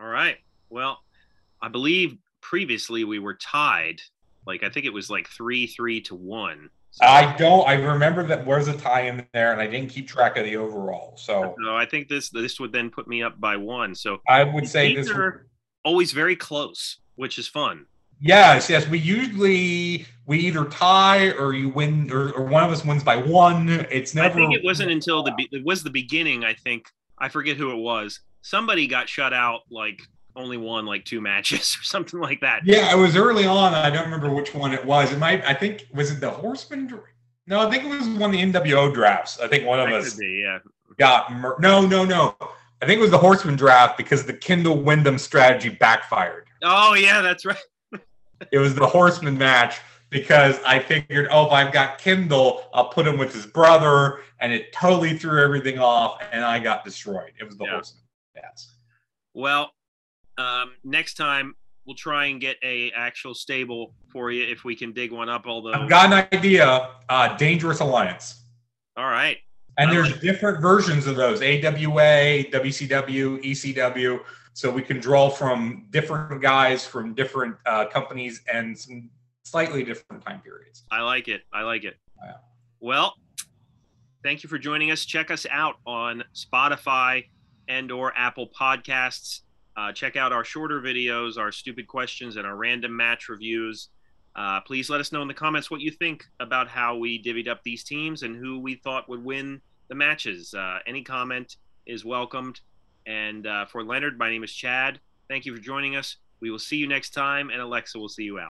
All 0.00 0.08
right. 0.08 0.36
Well, 0.70 1.00
I 1.60 1.66
believe 1.66 2.16
previously 2.40 3.04
we 3.04 3.18
were 3.18 3.34
tied. 3.34 4.00
Like 4.46 4.62
I 4.62 4.70
think 4.70 4.86
it 4.86 4.92
was 4.92 5.10
like 5.10 5.28
three 5.28 5.66
three 5.66 6.00
to 6.02 6.14
one. 6.14 6.70
So, 6.90 7.04
I 7.06 7.36
don't. 7.36 7.68
I 7.68 7.74
remember 7.74 8.26
that 8.26 8.46
there's 8.46 8.66
a 8.66 8.76
tie 8.76 9.02
in 9.02 9.26
there, 9.34 9.52
and 9.52 9.60
I 9.60 9.66
didn't 9.66 9.90
keep 9.90 10.08
track 10.08 10.36
of 10.38 10.44
the 10.44 10.56
overall. 10.56 11.16
So 11.16 11.54
so 11.62 11.76
I 11.76 11.84
think 11.84 12.08
this 12.08 12.30
this 12.30 12.58
would 12.58 12.72
then 12.72 12.90
put 12.90 13.06
me 13.06 13.22
up 13.22 13.38
by 13.40 13.56
one. 13.56 13.94
So 13.94 14.20
I 14.28 14.44
would 14.44 14.66
say 14.66 14.94
These 14.94 15.08
this. 15.08 15.16
are- 15.16 15.46
always 15.84 16.12
very 16.12 16.36
close, 16.36 16.98
which 17.14 17.38
is 17.38 17.48
fun. 17.48 17.86
Yes, 18.20 18.68
yes. 18.68 18.88
We 18.88 18.98
usually 18.98 20.06
we 20.26 20.38
either 20.40 20.64
tie 20.64 21.30
or 21.30 21.54
you 21.54 21.68
win, 21.68 22.10
or, 22.10 22.32
or 22.32 22.44
one 22.44 22.64
of 22.64 22.70
us 22.70 22.84
wins 22.84 23.04
by 23.04 23.16
one. 23.16 23.68
It's 23.90 24.14
never. 24.14 24.34
I 24.34 24.34
think 24.34 24.54
it 24.54 24.64
wasn't 24.64 24.90
until 24.90 25.22
the 25.22 25.32
it 25.52 25.64
was 25.64 25.82
the 25.82 25.90
beginning. 25.90 26.44
I 26.44 26.54
think 26.54 26.90
I 27.18 27.28
forget 27.28 27.56
who 27.56 27.70
it 27.70 27.76
was. 27.76 28.20
Somebody 28.42 28.86
got 28.86 29.08
shut 29.08 29.32
out 29.32 29.60
like 29.70 30.00
only 30.38 30.56
won 30.56 30.86
like 30.86 31.04
two 31.04 31.20
matches 31.20 31.76
or 31.80 31.82
something 31.82 32.20
like 32.20 32.40
that. 32.40 32.62
Yeah, 32.64 32.92
it 32.92 32.96
was 32.98 33.16
early 33.16 33.46
on. 33.46 33.74
I 33.74 33.90
don't 33.90 34.04
remember 34.04 34.30
which 34.30 34.54
one 34.54 34.72
it 34.72 34.84
was. 34.84 35.12
It 35.12 35.18
might. 35.18 35.44
I 35.44 35.52
think 35.54 35.86
was 35.92 36.10
it 36.10 36.20
the 36.20 36.30
Horseman? 36.30 37.00
No, 37.46 37.66
I 37.66 37.70
think 37.70 37.84
it 37.84 37.88
was 37.88 38.08
one 38.08 38.30
of 38.30 38.32
the 38.32 38.42
NWO 38.70 38.92
drafts. 38.92 39.40
I 39.40 39.48
think 39.48 39.66
one 39.66 39.80
of 39.80 39.88
That 39.88 39.94
us 40.00 40.14
be, 40.14 40.42
yeah. 40.44 40.58
got. 40.98 41.32
Mur- 41.32 41.56
no, 41.58 41.84
no, 41.86 42.04
no. 42.04 42.36
I 42.80 42.86
think 42.86 42.98
it 42.98 43.02
was 43.02 43.10
the 43.10 43.18
Horseman 43.18 43.56
draft 43.56 43.96
because 43.96 44.24
the 44.24 44.32
Kendall 44.34 44.80
Windham 44.80 45.18
strategy 45.18 45.68
backfired. 45.70 46.46
Oh 46.62 46.94
yeah, 46.94 47.20
that's 47.20 47.44
right. 47.44 47.56
It 48.52 48.58
was 48.58 48.72
the 48.76 48.86
Horseman 48.86 49.36
match 49.36 49.80
because 50.10 50.60
I 50.64 50.78
figured, 50.78 51.26
oh, 51.32 51.46
if 51.46 51.52
I've 51.52 51.72
got 51.72 51.98
Kendall, 51.98 52.62
I'll 52.72 52.88
put 52.88 53.04
him 53.04 53.18
with 53.18 53.34
his 53.34 53.46
brother, 53.46 54.20
and 54.38 54.52
it 54.52 54.72
totally 54.72 55.18
threw 55.18 55.42
everything 55.42 55.80
off, 55.80 56.22
and 56.30 56.44
I 56.44 56.60
got 56.60 56.84
destroyed. 56.84 57.32
It 57.40 57.42
was 57.44 57.56
the 57.56 57.64
Yeah. 57.64 57.70
Horseman. 57.72 58.02
Yes. 58.36 58.74
Well, 59.34 59.72
um, 60.38 60.72
next 60.84 61.14
time 61.14 61.54
we'll 61.84 61.96
try 61.96 62.26
and 62.26 62.40
get 62.40 62.56
a 62.62 62.90
actual 62.92 63.34
stable 63.34 63.94
for 64.12 64.30
you 64.30 64.44
if 64.44 64.64
we 64.64 64.76
can 64.76 64.92
dig 64.92 65.10
one 65.10 65.28
up. 65.28 65.44
Although, 65.46 65.72
I've 65.72 65.88
got 65.88 66.12
an 66.12 66.28
idea. 66.32 66.90
Uh, 67.08 67.36
Dangerous 67.36 67.80
Alliance. 67.80 68.44
all 68.96 69.08
right, 69.08 69.38
And 69.78 69.90
I 69.90 69.94
there's 69.94 70.10
like 70.12 70.20
different 70.20 70.60
versions 70.60 71.06
of 71.06 71.16
those 71.16 71.40
AWA, 71.42 72.44
WCW, 72.52 73.42
ECW. 73.44 74.20
So 74.52 74.70
we 74.70 74.82
can 74.82 74.98
draw 74.98 75.30
from 75.30 75.86
different 75.90 76.42
guys 76.42 76.84
from 76.84 77.14
different 77.14 77.56
uh, 77.64 77.86
companies 77.86 78.42
and 78.52 78.76
some 78.76 79.08
slightly 79.44 79.84
different 79.84 80.24
time 80.24 80.40
periods. 80.40 80.84
I 80.90 81.00
like 81.02 81.28
it. 81.28 81.42
I 81.52 81.62
like 81.62 81.84
it. 81.84 81.96
Yeah. 82.22 82.32
Well, 82.80 83.14
thank 84.24 84.42
you 84.42 84.48
for 84.48 84.58
joining 84.58 84.90
us. 84.90 85.04
Check 85.04 85.30
us 85.30 85.46
out 85.48 85.76
on 85.86 86.24
Spotify 86.34 87.26
and 87.68 87.92
or 87.92 88.12
Apple 88.16 88.48
Podcasts. 88.48 89.42
Uh, 89.78 89.92
check 89.92 90.16
out 90.16 90.32
our 90.32 90.44
shorter 90.44 90.80
videos, 90.80 91.38
our 91.38 91.52
stupid 91.52 91.86
questions, 91.86 92.34
and 92.34 92.44
our 92.44 92.56
random 92.56 92.96
match 92.96 93.28
reviews. 93.28 93.90
Uh, 94.34 94.60
please 94.60 94.90
let 94.90 95.00
us 95.00 95.12
know 95.12 95.22
in 95.22 95.28
the 95.28 95.34
comments 95.34 95.70
what 95.70 95.80
you 95.80 95.92
think 95.92 96.24
about 96.40 96.66
how 96.66 96.96
we 96.96 97.22
divvied 97.22 97.46
up 97.46 97.62
these 97.62 97.84
teams 97.84 98.24
and 98.24 98.36
who 98.36 98.58
we 98.58 98.74
thought 98.74 99.08
would 99.08 99.24
win 99.24 99.60
the 99.86 99.94
matches. 99.94 100.52
Uh, 100.52 100.78
any 100.88 101.02
comment 101.04 101.58
is 101.86 102.04
welcomed. 102.04 102.60
And 103.06 103.46
uh, 103.46 103.66
for 103.66 103.84
Leonard, 103.84 104.18
my 104.18 104.28
name 104.28 104.42
is 104.42 104.52
Chad. 104.52 104.98
Thank 105.28 105.46
you 105.46 105.54
for 105.54 105.62
joining 105.62 105.94
us. 105.94 106.16
We 106.40 106.50
will 106.50 106.58
see 106.58 106.76
you 106.76 106.88
next 106.88 107.10
time, 107.10 107.50
and 107.50 107.60
Alexa 107.60 108.00
will 108.00 108.08
see 108.08 108.24
you 108.24 108.40
out. 108.40 108.47